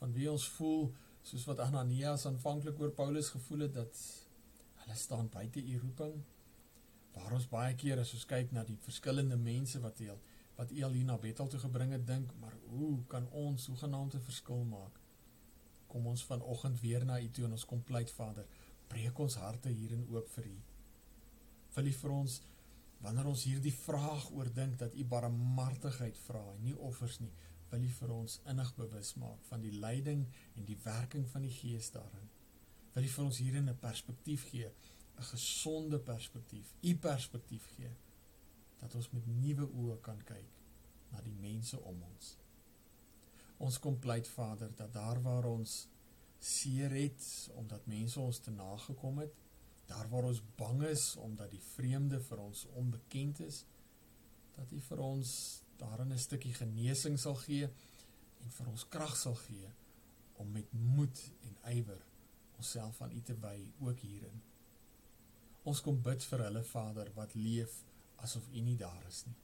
van 0.00 0.12
wie 0.14 0.28
ons 0.30 0.48
voel 0.58 0.88
soos 1.30 1.46
wat 1.48 1.62
Ananias 1.64 2.26
aanvanklik 2.28 2.80
oor 2.82 2.92
Paulus 2.98 3.30
gevoel 3.34 3.66
het 3.66 3.74
dat 3.78 4.02
hulle 4.88 4.98
staan 4.98 5.28
buite 5.28 5.60
u 5.60 5.78
roeping 5.78 6.20
waar 7.12 7.32
ons 7.36 7.48
baie 7.48 7.74
keer 7.76 8.00
as 8.00 8.12
ons 8.16 8.24
kyk 8.30 8.52
na 8.56 8.62
die 8.64 8.76
verskillende 8.84 9.36
mense 9.36 9.80
wat 9.84 9.98
heel 10.04 10.20
wat 10.56 10.70
eel 10.74 10.94
hier 10.96 11.08
na 11.08 11.16
Bethel 11.24 11.50
toe 11.52 11.60
gebring 11.60 11.92
het 11.92 12.06
dink 12.06 12.32
maar 12.40 12.54
hoe 12.70 12.94
kan 13.12 13.28
ons 13.42 13.66
hoe 13.70 13.76
genaamd 13.82 14.14
'n 14.14 14.26
verskil 14.28 14.64
maak? 14.64 15.00
Kom 15.86 16.06
ons 16.06 16.24
vanoggend 16.30 16.80
weer 16.80 17.04
na 17.04 17.20
u 17.20 17.28
toe 17.30 17.44
en 17.44 17.52
ons 17.52 17.64
kom 17.64 17.82
pleit 17.90 18.10
Vader 18.10 18.46
breek 18.88 19.18
ons 19.18 19.34
harte 19.34 19.68
hierin 19.68 20.06
oop 20.08 20.28
vir 20.28 20.46
u. 20.46 20.58
Wil 21.74 21.86
u 21.86 21.92
vir 21.92 22.10
ons 22.10 22.40
wanneer 23.00 23.26
ons 23.26 23.44
hierdie 23.44 23.74
vraag 23.74 24.30
oordink 24.30 24.78
dat 24.78 24.94
u 24.94 25.04
barmhartigheid 25.04 26.18
vra 26.18 26.44
nie 26.58 26.76
offers 26.78 27.20
nie 27.20 27.32
wil 27.70 27.82
u 27.82 27.92
vir 28.00 28.10
ons 28.10 28.40
innig 28.46 28.74
bewus 28.74 29.14
maak 29.14 29.44
van 29.50 29.60
die 29.60 29.72
leiding 29.72 30.26
en 30.56 30.64
die 30.64 30.78
werking 30.84 31.28
van 31.28 31.42
die 31.42 31.56
Gees 31.60 31.90
daarin 31.90 32.37
wil 32.98 33.06
u 33.06 33.10
vir 33.14 33.24
ons 33.24 33.38
hierin 33.38 33.68
'n 33.70 33.78
perspektief 33.78 34.44
gee 34.50 34.70
'n 35.18 35.22
gesonde 35.22 35.98
perspektief, 35.98 36.74
u 36.80 36.96
perspektief 36.96 37.66
gee 37.76 37.90
dat 38.80 38.94
ons 38.94 39.10
met 39.10 39.26
nuwe 39.26 39.66
oë 39.82 40.00
kan 40.00 40.24
kyk 40.24 40.50
na 41.10 41.20
die 41.20 41.34
mense 41.40 41.80
om 41.80 42.02
ons. 42.02 42.36
Ons 43.58 43.78
kom 43.78 43.98
pleit 43.98 44.28
Vader 44.28 44.74
dat 44.74 44.92
daar 44.92 45.22
waar 45.22 45.44
ons 45.44 45.88
seer 46.38 46.90
het 46.90 47.50
omdat 47.54 47.86
mense 47.86 48.20
ons 48.20 48.38
te 48.38 48.50
nagekom 48.50 49.18
het, 49.18 49.34
daar 49.86 50.08
waar 50.08 50.24
ons 50.24 50.42
bang 50.56 50.82
is 50.82 51.16
omdat 51.16 51.50
die 51.50 51.62
vreemde 51.74 52.20
vir 52.20 52.38
ons 52.38 52.66
onbekend 52.66 53.40
is, 53.40 53.64
dat 54.56 54.72
U 54.72 54.80
vir 54.80 54.98
ons 54.98 55.62
daarin 55.76 56.12
'n 56.12 56.18
stukkie 56.18 56.54
genesing 56.54 57.18
sal 57.18 57.34
gee 57.34 57.64
en 58.42 58.50
vir 58.50 58.68
ons 58.68 58.88
krag 58.88 59.16
sal 59.16 59.34
gee 59.34 59.70
om 60.34 60.52
met 60.52 60.72
moed 60.72 61.30
en 61.42 61.56
ywer 61.78 62.08
onsself 62.58 63.02
aan 63.02 63.12
U 63.14 63.22
te 63.22 63.36
wy 63.42 63.56
ook 63.86 64.00
hierin. 64.04 64.42
Ons 65.68 65.82
kom 65.84 66.00
bid 66.02 66.24
vir 66.30 66.44
hulle 66.46 66.64
Vader 66.64 67.10
wat 67.16 67.34
leef 67.38 67.82
asof 68.24 68.48
U 68.52 68.60
nie 68.60 68.76
daar 68.80 69.04
is 69.08 69.24
nie. 69.26 69.36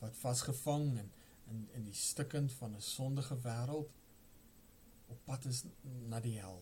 Wat 0.00 0.16
vasgevang 0.16 0.92
en 0.98 1.10
in 1.50 1.64
in 1.74 1.84
die 1.84 1.96
stikkend 1.96 2.52
van 2.52 2.76
'n 2.76 2.88
sondige 2.88 3.36
wêreld 3.46 3.96
op 5.06 5.24
pad 5.24 5.44
is 5.44 5.64
na 5.82 6.20
die 6.20 6.38
hel. 6.38 6.60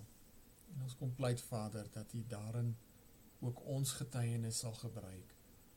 En 0.75 0.83
ons 0.83 0.97
kom 0.97 1.15
pleit 1.15 1.41
Vader 1.41 1.91
dat 1.93 2.13
U 2.13 2.25
daarin 2.27 2.77
ook 3.41 3.65
ons 3.65 3.93
getuienis 3.93 4.59
sal 4.59 4.75
gebruik 4.75 5.35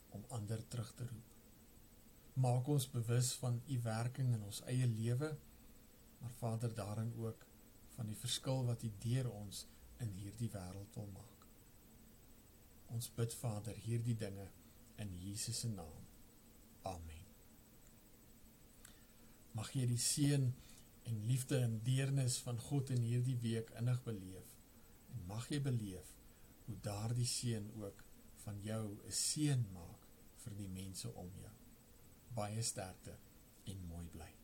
om 0.09 0.25
ander 0.27 0.67
terug 0.67 0.93
te 0.93 1.07
roep. 1.07 1.29
Maak 2.33 2.67
ons 2.67 2.89
bewus 2.89 3.33
van 3.33 3.61
U 3.67 3.81
werking 3.81 4.33
in 4.33 4.43
ons 4.43 4.61
eie 4.61 4.87
lewe, 4.87 5.37
maar 6.19 6.31
Vader 6.39 6.73
daarin 6.73 7.13
ook 7.17 7.45
van 8.01 8.09
die 8.09 8.17
verskil 8.17 8.63
wat 8.65 8.81
U 8.81 8.89
deur 9.03 9.27
ons 9.29 9.65
in 10.01 10.09
hierdie 10.17 10.47
wêreld 10.49 10.95
wil 10.97 11.09
maak. 11.13 11.43
Ons 12.95 13.11
bid 13.13 13.35
Vader 13.37 13.77
hierdie 13.83 14.15
dinge 14.17 14.47
in 15.03 15.11
Jesus 15.21 15.59
se 15.61 15.69
naam. 15.69 16.07
Amen. 16.89 17.27
Mag 19.53 19.69
jy 19.77 19.85
die 19.85 20.01
seën 20.01 20.49
en 21.11 21.21
liefde 21.29 21.61
en 21.61 21.77
deernis 21.85 22.39
van 22.41 22.57
God 22.71 22.89
in 22.97 23.05
hierdie 23.05 23.37
week 23.45 23.69
innig 23.77 24.01
beleef 24.09 24.57
en 25.13 25.23
mag 25.29 25.45
jy 25.53 25.61
beleef 25.61 26.15
hoe 26.65 26.81
daardie 26.81 27.29
seën 27.29 27.69
ook 27.83 28.05
van 28.47 28.61
jou 28.65 28.85
'n 28.97 29.17
seën 29.21 29.65
maak 29.77 30.09
vir 30.41 30.57
die 30.57 30.73
mense 30.81 31.13
om 31.13 31.29
jou. 31.37 31.57
Baie 32.33 32.61
sterkte 32.63 33.19
en 33.65 33.89
mooi 33.93 34.07
bly. 34.07 34.40